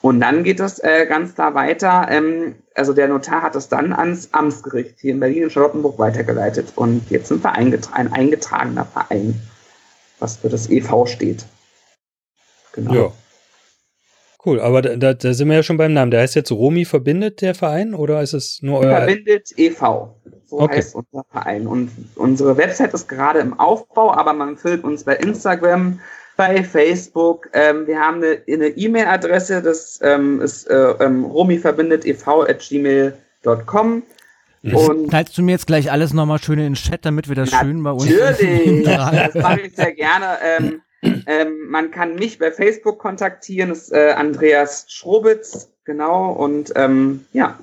Und 0.00 0.20
dann 0.20 0.42
geht 0.42 0.58
es 0.58 0.78
äh, 0.78 1.04
ganz 1.06 1.34
klar 1.34 1.54
weiter. 1.54 2.06
Ähm, 2.08 2.56
also 2.74 2.94
der 2.94 3.08
Notar 3.08 3.42
hat 3.42 3.54
es 3.56 3.68
dann 3.68 3.92
ans 3.92 4.30
Amtsgericht 4.32 4.98
hier 5.00 5.12
in 5.12 5.20
Berlin 5.20 5.44
und 5.44 5.50
Charlottenburg 5.50 5.98
weitergeleitet. 5.98 6.72
Und 6.76 7.10
jetzt 7.10 7.28
sind 7.28 7.44
wir 7.44 7.52
eingetra 7.52 7.92
ein 7.94 8.10
eingetragener 8.10 8.86
Verein 8.86 9.38
was 10.20 10.36
für 10.36 10.48
das 10.48 10.68
EV 10.70 11.06
steht. 11.06 11.44
Genau. 12.72 12.94
Ja. 12.94 13.12
Cool, 14.44 14.60
aber 14.60 14.82
da, 14.82 14.96
da, 14.96 15.14
da, 15.14 15.34
sind 15.34 15.48
wir 15.48 15.56
ja 15.56 15.62
schon 15.62 15.76
beim 15.76 15.92
Namen. 15.92 16.12
Der 16.12 16.20
heißt 16.20 16.36
jetzt 16.36 16.52
Romi 16.52 16.84
verbindet 16.84 17.42
der 17.42 17.54
Verein 17.54 17.92
oder 17.92 18.22
ist 18.22 18.34
es 18.34 18.62
nur 18.62 18.80
euer? 18.80 18.98
Verbindet 18.98 19.52
e.V. 19.56 20.14
So 20.46 20.60
okay. 20.60 20.76
heißt 20.76 20.94
unser 20.94 21.24
Verein. 21.30 21.66
Und 21.66 21.90
unsere 22.14 22.56
Website 22.56 22.94
ist 22.94 23.08
gerade 23.08 23.40
im 23.40 23.58
Aufbau, 23.58 24.12
aber 24.12 24.32
man 24.32 24.56
findet 24.56 24.84
uns 24.84 25.02
bei 25.02 25.16
Instagram, 25.16 25.98
bei 26.36 26.62
Facebook. 26.62 27.50
Ähm, 27.52 27.86
wir 27.88 27.98
haben 27.98 28.22
eine 28.22 28.68
E-Mail-Adresse, 28.68 29.60
das 29.60 29.98
ähm, 30.02 30.40
ist 30.40 30.70
äh, 30.70 30.92
ähm, 31.00 31.24
romiverbindet 31.24 32.06
e.v. 32.06 32.42
at 32.42 32.60
gmail.com. 32.60 34.02
Und 34.62 35.08
Knallst 35.08 35.36
du 35.38 35.42
mir 35.42 35.52
jetzt 35.52 35.66
gleich 35.66 35.90
alles 35.90 36.12
nochmal 36.12 36.42
schön 36.42 36.58
in 36.58 36.64
den 36.64 36.74
Chat, 36.74 37.04
damit 37.04 37.28
wir 37.28 37.36
das 37.36 37.50
schön 37.50 37.82
bei 37.82 37.92
uns 37.92 38.08
Natürlich, 38.08 38.84
das 38.86 39.34
mache 39.34 39.60
ich 39.60 39.76
sehr 39.76 39.92
gerne. 39.92 40.38
Ähm, 40.42 40.82
ähm, 41.26 41.68
man 41.68 41.90
kann 41.90 42.16
mich 42.16 42.38
bei 42.38 42.50
Facebook 42.50 42.98
kontaktieren, 42.98 43.70
das 43.70 43.84
ist 43.84 43.92
äh, 43.92 44.14
Andreas 44.16 44.86
Schrobitz, 44.88 45.70
genau, 45.84 46.32
und 46.32 46.72
ähm, 46.74 47.24
ja, 47.32 47.58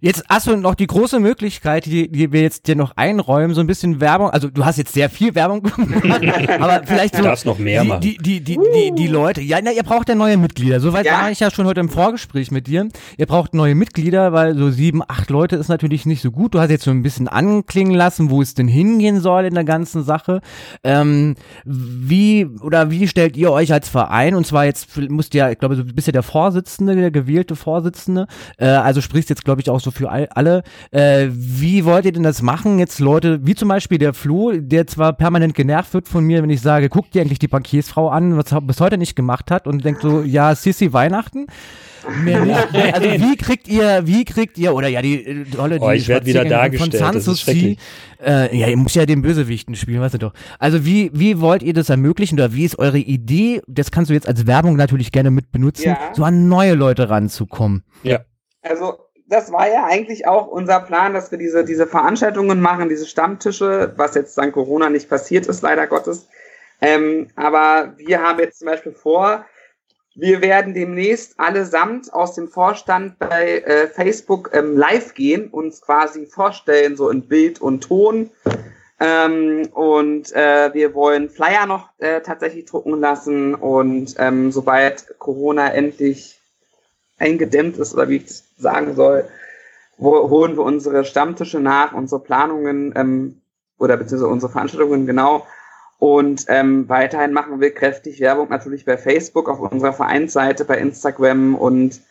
Jetzt 0.00 0.24
hast 0.28 0.46
du 0.46 0.56
noch 0.56 0.74
die 0.74 0.86
große 0.86 1.20
Möglichkeit, 1.20 1.86
die, 1.86 2.10
die 2.10 2.32
wir 2.32 2.42
jetzt 2.42 2.66
dir 2.66 2.76
noch 2.76 2.96
einräumen, 2.96 3.54
so 3.54 3.60
ein 3.60 3.66
bisschen 3.66 4.00
Werbung. 4.00 4.30
Also 4.30 4.50
du 4.50 4.64
hast 4.64 4.76
jetzt 4.76 4.92
sehr 4.92 5.08
viel 5.08 5.34
Werbung 5.34 5.62
gemacht, 5.62 6.22
aber 6.60 6.82
vielleicht 6.84 7.16
so. 7.16 7.22
Du 7.22 7.28
darfst 7.28 7.46
noch 7.46 7.58
mehr 7.58 7.82
die, 7.82 7.88
machen. 7.88 8.00
Die, 8.00 8.18
die, 8.18 8.40
die, 8.40 8.58
die, 8.58 8.92
die 8.94 9.06
Leute. 9.06 9.40
Ja, 9.40 9.58
na, 9.62 9.72
ihr 9.72 9.82
braucht 9.82 10.08
ja 10.08 10.14
neue 10.14 10.36
Mitglieder. 10.36 10.80
Soweit 10.80 11.06
ja. 11.06 11.22
war 11.22 11.30
ich 11.30 11.40
ja 11.40 11.50
schon 11.50 11.66
heute 11.66 11.80
im 11.80 11.88
Vorgespräch 11.88 12.50
mit 12.50 12.66
dir. 12.66 12.88
Ihr 13.16 13.26
braucht 13.26 13.54
neue 13.54 13.74
Mitglieder, 13.74 14.32
weil 14.32 14.56
so 14.56 14.70
sieben, 14.70 15.02
acht 15.06 15.30
Leute 15.30 15.56
ist 15.56 15.68
natürlich 15.68 16.06
nicht 16.06 16.22
so 16.22 16.30
gut. 16.30 16.54
Du 16.54 16.60
hast 16.60 16.70
jetzt 16.70 16.84
so 16.84 16.90
ein 16.90 17.02
bisschen 17.02 17.28
anklingen 17.28 17.94
lassen, 17.94 18.30
wo 18.30 18.42
es 18.42 18.54
denn 18.54 18.68
hingehen 18.68 19.20
soll 19.20 19.44
in 19.44 19.54
der 19.54 19.64
ganzen 19.64 20.04
Sache. 20.04 20.40
Ähm, 20.84 21.36
wie 21.64 22.46
oder 22.60 22.90
wie 22.90 23.08
stellt 23.08 23.36
ihr 23.36 23.50
euch 23.50 23.72
als 23.72 23.88
Verein? 23.88 24.34
Und 24.34 24.46
zwar 24.46 24.64
jetzt 24.64 24.88
musst 25.08 25.34
ihr 25.34 25.36
ja, 25.36 25.50
ich 25.50 25.58
glaube, 25.58 25.76
du 25.76 25.84
bist 25.84 26.06
ja 26.06 26.12
der 26.12 26.22
Vorsitzende, 26.22 26.96
der 26.96 27.10
gewählte 27.10 27.56
Vorsitzende. 27.56 28.26
Äh, 28.58 28.66
also 28.66 29.00
sprichst 29.00 29.30
jetzt, 29.30 29.44
glaube 29.44 29.60
ich, 29.60 29.70
auch 29.70 29.80
so 29.86 29.90
für 29.90 30.10
all, 30.10 30.26
alle. 30.34 30.62
Äh, 30.90 31.28
wie 31.30 31.84
wollt 31.84 32.04
ihr 32.04 32.12
denn 32.12 32.22
das 32.22 32.42
machen? 32.42 32.78
Jetzt 32.78 32.98
Leute, 32.98 33.46
wie 33.46 33.54
zum 33.54 33.68
Beispiel 33.68 33.98
der 33.98 34.12
Flo, 34.12 34.52
der 34.52 34.86
zwar 34.86 35.12
permanent 35.12 35.54
genervt 35.54 35.94
wird 35.94 36.08
von 36.08 36.24
mir, 36.24 36.42
wenn 36.42 36.50
ich 36.50 36.60
sage, 36.60 36.88
guck 36.88 37.10
dir 37.10 37.22
endlich 37.22 37.38
die 37.38 37.48
Bankiersfrau 37.48 38.08
an, 38.08 38.36
was 38.36 38.52
er 38.52 38.60
bis 38.60 38.80
heute 38.80 38.98
nicht 38.98 39.16
gemacht 39.16 39.50
hat 39.50 39.66
und 39.66 39.84
denkt 39.84 40.02
so, 40.02 40.22
ja, 40.22 40.54
Sissy 40.54 40.92
Weihnachten. 40.92 41.46
Mehr 42.22 42.44
nicht. 42.44 42.94
Also 42.94 43.10
wie 43.10 43.36
kriegt 43.36 43.68
ihr, 43.68 44.06
wie 44.06 44.24
kriegt 44.24 44.58
ihr, 44.58 44.74
oder 44.74 44.88
ja, 44.88 45.02
die 45.02 45.24
äh, 45.24 45.44
Rolle, 45.56 45.78
die 45.78 45.84
oh, 45.84 45.90
ich 45.90 46.08
werde 46.08 46.26
wieder 46.26 46.44
dargestellt, 46.44 47.02
von 47.02 47.36
schrecklich. 47.36 47.78
Äh, 48.24 48.56
ja, 48.56 48.68
ihr 48.68 48.76
muss 48.76 48.94
ja 48.94 49.06
den 49.06 49.22
Bösewichten 49.22 49.74
spielen, 49.74 50.00
weißt 50.00 50.14
du 50.14 50.18
doch. 50.18 50.32
Also 50.58 50.84
wie, 50.84 51.10
wie 51.12 51.40
wollt 51.40 51.62
ihr 51.62 51.74
das 51.74 51.88
ermöglichen 51.88 52.36
oder 52.38 52.54
wie 52.54 52.64
ist 52.64 52.78
eure 52.78 52.98
Idee, 52.98 53.60
das 53.66 53.90
kannst 53.90 54.10
du 54.10 54.14
jetzt 54.14 54.28
als 54.28 54.46
Werbung 54.46 54.76
natürlich 54.76 55.12
gerne 55.12 55.30
mit 55.30 55.52
benutzen, 55.52 55.88
ja. 55.88 55.98
so 56.14 56.24
an 56.24 56.48
neue 56.48 56.74
Leute 56.74 57.10
ranzukommen? 57.10 57.82
Ja. 58.02 58.20
Also 58.62 59.05
das 59.28 59.52
war 59.52 59.68
ja 59.68 59.84
eigentlich 59.84 60.26
auch 60.26 60.46
unser 60.46 60.80
Plan, 60.80 61.14
dass 61.14 61.30
wir 61.30 61.38
diese, 61.38 61.64
diese 61.64 61.86
Veranstaltungen 61.86 62.60
machen, 62.60 62.88
diese 62.88 63.06
Stammtische, 63.06 63.92
was 63.96 64.14
jetzt 64.14 64.38
dank 64.38 64.54
Corona 64.54 64.88
nicht 64.88 65.08
passiert 65.08 65.46
ist, 65.46 65.62
leider 65.62 65.86
Gottes. 65.86 66.28
Ähm, 66.80 67.28
aber 67.36 67.94
wir 67.96 68.22
haben 68.22 68.38
jetzt 68.38 68.58
zum 68.58 68.66
Beispiel 68.66 68.92
vor, 68.92 69.44
wir 70.14 70.40
werden 70.40 70.74
demnächst 70.74 71.38
allesamt 71.38 72.12
aus 72.12 72.34
dem 72.34 72.48
Vorstand 72.48 73.18
bei 73.18 73.58
äh, 73.58 73.86
Facebook 73.88 74.50
ähm, 74.52 74.76
live 74.76 75.14
gehen, 75.14 75.48
uns 75.48 75.82
quasi 75.82 76.26
vorstellen, 76.26 76.96
so 76.96 77.10
in 77.10 77.28
Bild 77.28 77.60
und 77.60 77.82
Ton. 77.82 78.30
Ähm, 78.98 79.68
und 79.74 80.32
äh, 80.32 80.72
wir 80.72 80.94
wollen 80.94 81.28
Flyer 81.28 81.66
noch 81.66 81.90
äh, 81.98 82.22
tatsächlich 82.22 82.64
drucken 82.64 82.98
lassen 82.98 83.54
und 83.54 84.14
ähm, 84.18 84.52
sobald 84.52 85.18
Corona 85.18 85.74
endlich 85.74 86.35
eingedämmt 87.18 87.76
ist 87.78 87.94
oder 87.94 88.08
wie 88.08 88.16
ich 88.16 88.42
sagen 88.58 88.94
soll, 88.94 89.24
wo, 89.98 90.28
holen 90.28 90.56
wir 90.56 90.62
unsere 90.62 91.04
Stammtische 91.04 91.60
nach, 91.60 91.92
unsere 91.92 92.22
Planungen 92.22 92.92
ähm, 92.96 93.40
oder 93.78 93.96
beziehungsweise 93.96 94.32
unsere 94.32 94.52
Veranstaltungen 94.52 95.06
genau. 95.06 95.46
Und 95.98 96.44
ähm, 96.48 96.88
weiterhin 96.88 97.32
machen 97.32 97.60
wir 97.60 97.72
kräftig 97.72 98.20
Werbung 98.20 98.50
natürlich 98.50 98.84
bei 98.84 98.98
Facebook, 98.98 99.48
auf 99.48 99.60
unserer 99.60 99.94
Vereinsseite, 99.94 100.66
bei 100.66 100.78
Instagram 100.78 101.54
und 101.54 102.02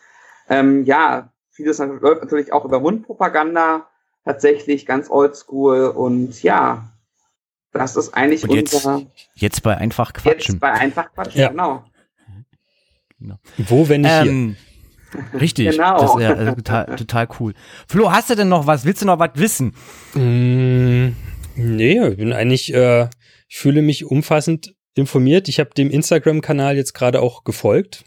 ähm, 0.48 0.84
ja, 0.84 1.28
vieles 1.50 1.78
läuft 1.78 2.22
natürlich 2.22 2.52
auch 2.52 2.64
über 2.64 2.80
Mundpropaganda, 2.80 3.86
tatsächlich 4.24 4.86
ganz 4.86 5.08
oldschool 5.08 5.86
und 5.86 6.42
ja, 6.42 6.90
das 7.72 7.96
ist 7.96 8.14
eigentlich 8.14 8.42
und 8.42 8.54
jetzt, 8.54 8.74
unser. 8.74 9.02
Jetzt 9.34 9.62
bei 9.62 9.76
einfach 9.76 10.12
quatschen. 10.12 10.54
Jetzt 10.54 10.60
bei 10.60 10.72
einfach 10.72 11.12
quatschen, 11.12 11.40
ja. 11.40 11.48
genau. 11.48 11.84
genau. 13.20 13.36
Wo, 13.58 13.88
wenn 13.88 14.00
nicht 14.00 14.12
ähm, 14.12 14.56
hier? 14.56 14.65
Richtig. 15.38 15.70
Genau. 15.70 15.98
Das 16.00 16.14
ist 16.14 16.20
ja 16.20 16.32
äh, 16.32 16.54
total, 16.54 16.96
total 16.96 17.28
cool. 17.40 17.54
Flo, 17.88 18.10
hast 18.12 18.30
du 18.30 18.34
denn 18.34 18.48
noch 18.48 18.66
was? 18.66 18.84
Willst 18.84 19.02
du 19.02 19.06
noch 19.06 19.18
was 19.18 19.30
wissen? 19.34 19.74
Mm, 20.14 21.14
nee, 21.56 22.06
ich 22.08 22.16
bin 22.16 22.32
eigentlich, 22.32 22.72
äh, 22.74 23.08
ich 23.48 23.58
fühle 23.58 23.82
mich 23.82 24.04
umfassend 24.04 24.74
informiert. 24.94 25.48
Ich 25.48 25.60
habe 25.60 25.70
dem 25.76 25.90
Instagram-Kanal 25.90 26.76
jetzt 26.76 26.94
gerade 26.94 27.20
auch 27.20 27.44
gefolgt. 27.44 28.04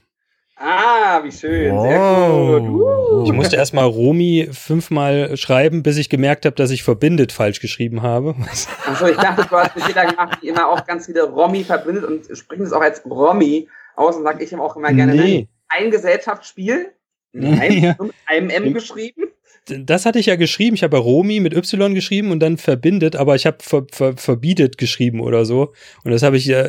Ah, 0.62 1.22
wie 1.24 1.32
schön. 1.32 1.80
Sehr 1.82 2.00
Wow. 2.00 2.60
gut. 2.60 2.82
Uh. 2.82 3.24
Ich 3.26 3.32
musste 3.32 3.56
erstmal 3.56 3.86
Romi 3.86 4.50
fünfmal 4.52 5.38
schreiben, 5.38 5.84
bis 5.84 5.96
ich 5.98 6.10
gemerkt 6.10 6.46
habe, 6.46 6.56
dass 6.58 6.70
ich 6.72 6.84
verbindet 6.84 7.32
falsch 7.32 7.62
geschrieben 7.62 8.02
habe. 8.02 8.36
Achso, 8.86 9.08
ich 9.08 9.16
dachte, 9.16 9.46
du 9.50 9.56
hast 9.56 9.72
jeder 9.88 10.06
gemacht, 10.06 10.40
die 10.42 10.50
immer 10.50 10.68
auch 10.68 10.86
ganz 10.86 11.06
viele 11.06 11.24
Romi 11.24 11.64
verbindet 11.64 12.04
und 12.04 12.26
sprechen 12.38 12.64
es 12.64 12.74
auch 12.74 12.82
als 12.82 13.06
Romi 13.06 13.70
aus 13.96 14.18
und 14.18 14.24
sag 14.24 14.42
ich 14.42 14.52
ihm 14.52 14.60
auch 14.60 14.76
immer 14.76 14.92
gerne, 14.92 15.16
nein, 15.16 15.48
ein 15.70 15.92
Gesellschaftsspiel. 15.92 16.92
Nein, 17.34 17.84
Ja. 17.84 17.98
mit 18.00 18.14
einem 18.26 18.50
M 18.50 18.74
geschrieben. 18.74 19.24
Das 19.66 20.08
hatte 20.08 20.18
ich 20.18 20.26
ja 20.26 20.36
geschrieben. 20.36 20.76
Ich 20.76 20.82
habe 20.82 20.98
ja 20.98 21.04
Romi 21.04 21.40
mit 21.40 21.54
Y 21.54 21.94
geschrieben 21.94 22.32
und 22.32 22.40
dann 22.40 22.58
verbindet, 22.58 23.16
aber 23.16 23.36
ich 23.36 23.46
habe 23.46 23.58
ver, 23.62 23.86
ver, 23.92 24.18
verbietet 24.18 24.80
geschrieben 24.80 25.20
oder 25.20 25.46
so. 25.46 25.74
Und 26.04 26.12
das 26.12 26.24
habe 26.24 26.38
ich 26.38 26.46
ja, 26.46 26.68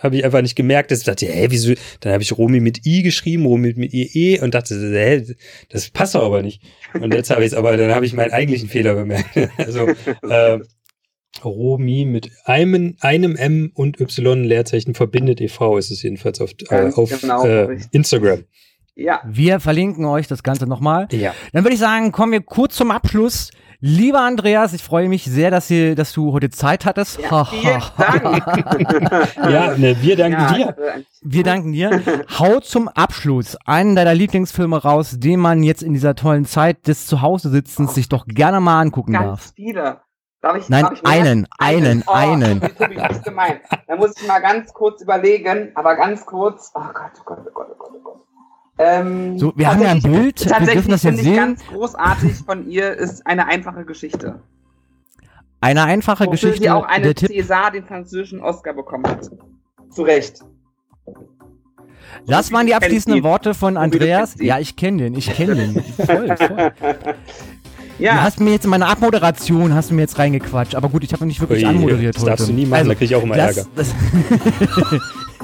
habe 0.00 0.16
ich 0.16 0.24
einfach 0.24 0.42
nicht 0.42 0.56
gemerkt. 0.56 0.90
Das 0.90 1.04
dachte, 1.04 1.26
hä, 1.26 1.46
wieso? 1.50 1.74
Dann 2.00 2.12
habe 2.12 2.24
ich 2.24 2.36
Romi 2.36 2.58
mit 2.58 2.84
I 2.86 3.02
geschrieben, 3.02 3.46
Romi 3.46 3.74
mit 3.76 3.94
IE 3.94 4.40
und 4.40 4.52
dachte, 4.54 4.74
hä, 4.74 5.24
das 5.68 5.90
passt 5.90 6.16
doch 6.16 6.24
aber 6.24 6.42
nicht. 6.42 6.60
Und 6.94 7.14
jetzt 7.14 7.30
habe 7.30 7.42
ich 7.42 7.48
es, 7.48 7.54
aber 7.54 7.76
dann 7.76 7.94
habe 7.94 8.04
ich 8.04 8.14
meinen 8.14 8.32
eigentlichen 8.32 8.68
Fehler 8.68 8.94
bemerkt. 8.94 9.30
Also 9.56 9.86
äh, 10.28 10.58
Romi 11.44 12.04
mit 12.04 12.30
einem, 12.44 12.96
einem 13.00 13.36
M 13.36 13.70
und 13.74 14.00
Y 14.00 14.42
Leerzeichen 14.44 14.94
verbindet 14.94 15.40
e.V. 15.40 15.78
ist 15.78 15.90
es 15.90 16.02
jedenfalls 16.02 16.40
auf, 16.40 16.50
äh, 16.70 16.90
auf 16.94 17.20
genau, 17.20 17.44
äh. 17.44 17.78
Instagram. 17.92 18.44
Ja, 18.96 19.20
Wir 19.24 19.58
verlinken 19.58 20.04
euch 20.04 20.28
das 20.28 20.42
Ganze 20.44 20.66
nochmal. 20.68 21.08
Ja. 21.10 21.32
Dann 21.52 21.64
würde 21.64 21.74
ich 21.74 21.80
sagen, 21.80 22.12
kommen 22.12 22.30
wir 22.32 22.42
kurz 22.42 22.76
zum 22.76 22.90
Abschluss. 22.92 23.50
Lieber 23.80 24.20
Andreas, 24.20 24.72
ich 24.72 24.82
freue 24.84 25.08
mich 25.08 25.24
sehr, 25.24 25.50
dass, 25.50 25.68
ihr, 25.70 25.94
dass 25.96 26.12
du 26.12 26.32
heute 26.32 26.48
Zeit 26.48 26.86
hattest. 26.86 27.18
ja 27.20 27.44
vielen 27.44 27.82
Dank. 27.98 28.44
Ja, 29.50 29.76
ne, 29.76 29.96
wir 30.00 30.16
danken 30.16 30.40
Ja, 30.40 30.52
dir. 30.54 30.66
also 30.78 31.04
Wir 31.22 31.42
danken 31.42 31.72
dir. 31.72 32.02
Hau 32.38 32.60
zum 32.60 32.88
Abschluss 32.88 33.56
einen 33.66 33.96
deiner 33.96 34.14
Lieblingsfilme 34.14 34.80
raus, 34.80 35.16
den 35.18 35.40
man 35.40 35.62
jetzt 35.64 35.82
in 35.82 35.92
dieser 35.92 36.14
tollen 36.14 36.44
Zeit 36.46 36.86
des 36.86 37.06
Zuhause-Sitzens 37.06 37.94
sich 37.94 38.08
doch 38.08 38.26
gerne 38.26 38.60
mal 38.60 38.80
angucken 38.80 39.14
darf. 39.14 39.24
Ganz 39.40 39.52
viele. 39.56 40.00
Darf 40.40 40.56
ich, 40.56 40.68
Nein, 40.68 40.82
darf 40.82 40.92
ich 40.92 41.02
mehr? 41.02 41.12
einen, 41.12 41.48
einen, 41.58 42.04
Oh, 42.06 42.12
einen. 42.12 42.60
Das 42.60 43.16
ist 43.16 43.24
gemein. 43.24 43.60
Da 43.88 43.96
muss 43.96 44.12
ich 44.20 44.26
mal 44.28 44.40
ganz 44.40 44.72
kurz 44.72 45.02
überlegen, 45.02 45.72
aber 45.74 45.96
ganz 45.96 46.24
kurz. 46.24 46.70
Oh 46.74 46.80
Gott, 46.80 47.12
oh 47.18 47.22
Gott, 47.24 47.38
oh 47.46 47.50
Gott, 47.52 47.66
oh 47.72 47.76
Gott, 47.78 47.90
oh 47.96 48.00
Gott. 48.02 48.20
Ähm, 48.78 49.38
So, 49.38 49.52
wir 49.56 49.68
haben 49.70 49.80
ja 49.82 49.88
ein 49.90 50.00
tatsächlich- 50.00 50.20
Bild, 50.22 50.40
wir 50.40 50.46
Tatsächlich 50.50 50.74
dürfen 50.74 50.90
das 50.90 51.02
jetzt 51.04 51.14
finde 51.16 51.22
ich 51.30 51.36
sehen. 51.36 51.46
ganz 51.46 51.66
großartig 51.66 52.32
von 52.44 52.68
ihr 52.68 52.92
ist 52.92 53.26
eine 53.26 53.46
einfache 53.46 53.84
Geschichte. 53.84 54.40
Eine 55.60 55.84
einfache 55.84 56.24
Wofür 56.26 56.30
Geschichte. 56.32 56.62
sie 56.62 56.70
auch 56.70 56.84
eine 56.84 57.14
der. 57.14 57.28
César, 57.30 57.70
den 57.70 57.84
französischen 57.86 58.40
Oscar 58.40 58.74
bekommen 58.74 59.06
hat. 59.06 59.30
Zu 59.90 60.02
Recht. 60.02 60.40
Das 62.26 62.52
waren 62.52 62.66
die 62.66 62.72
Du 62.72 62.76
abschließenden. 62.78 63.22
Worte 63.22 63.54
von 63.54 63.74
du 63.74 63.80
Andreas. 63.80 64.34
Ja, 64.40 64.58
ich 64.58 64.76
kenne 64.76 65.04
den, 65.04 65.14
ich 65.14 65.30
kenne 65.32 65.54
den. 65.54 65.82
Voll, 66.06 66.36
voll. 66.36 66.72
Du 67.96 68.02
Ja, 68.04 68.22
hast 68.22 68.40
mir 68.40 68.50
jetzt 68.50 68.64
in 68.64 68.70
meine 68.70 68.86
Abmoderation 68.88 69.72
hast 69.72 69.90
du 69.90 69.94
mir 69.94 70.00
jetzt 70.02 70.18
reingequatscht, 70.18 70.74
aber 70.74 70.88
gut, 70.88 71.04
ich 71.04 71.12
habe 71.12 71.24
nicht 71.26 71.40
wirklich 71.40 71.62
Ui, 71.62 71.68
anmoderiert 71.70 72.16
das 72.16 72.22
heute. 72.22 72.30
darfst 72.32 72.48
du 72.48 72.52
nie 72.52 72.66
machen, 72.66 72.88
da 72.88 72.94
krieg 72.96 73.08
ich 73.08 73.14
auch 73.14 73.22
immer 73.22 73.36
das, 73.36 73.56
Ärger. 73.58 73.68
Das, 73.76 73.94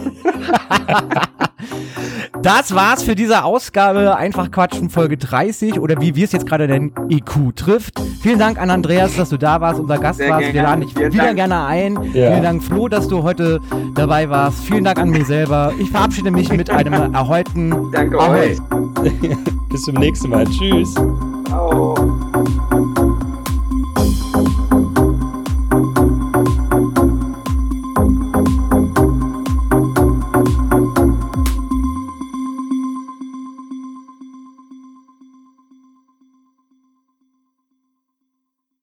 das 2.43 2.75
war's 2.75 3.03
für 3.03 3.15
diese 3.15 3.45
Ausgabe 3.45 4.17
Einfach 4.17 4.51
Quatschen 4.51 4.91
Folge 4.91 5.17
30 5.17 5.81
oder 5.81 6.01
wie 6.01 6.15
wir 6.15 6.25
es 6.25 6.33
jetzt 6.33 6.47
gerade 6.47 6.67
nennen, 6.67 6.93
IQ 7.09 7.55
trifft. 7.57 8.01
Vielen 8.23 8.39
Dank 8.39 8.61
an 8.61 8.71
Andreas, 8.71 9.17
dass 9.17 9.31
du 9.31 9.37
da 9.37 9.61
warst, 9.61 9.81
unser 9.81 9.99
Gast 9.99 10.19
Sehr 10.19 10.31
warst. 10.31 10.47
Wir 10.47 10.53
gerne. 10.53 10.69
laden 10.69 10.81
dich 10.83 10.95
Vielen 10.95 11.13
wieder 11.13 11.25
Dank. 11.25 11.37
gerne 11.37 11.65
ein. 11.65 11.95
Ja. 12.13 12.31
Vielen 12.31 12.43
Dank 12.43 12.63
Flo, 12.63 12.89
dass 12.89 13.09
du 13.09 13.23
heute 13.23 13.61
dabei 13.95 14.29
warst. 14.31 14.65
Vielen 14.65 14.85
Dank 14.85 14.99
an 14.99 15.11
mich 15.11 15.27
selber. 15.27 15.73
Ich 15.79 15.91
verabschiede 15.91 16.31
mich 16.31 16.53
mit 16.53 16.71
einem 16.71 17.15
erheuten 17.15 17.91
danke 17.93 18.19
Ahoi. 18.19 18.51
euch. 18.51 18.59
Bis 19.69 19.83
zum 19.83 19.95
nächsten 19.95 20.31
Mal. 20.31 20.47
Tschüss. 20.47 20.95
Ciao. 21.47 21.95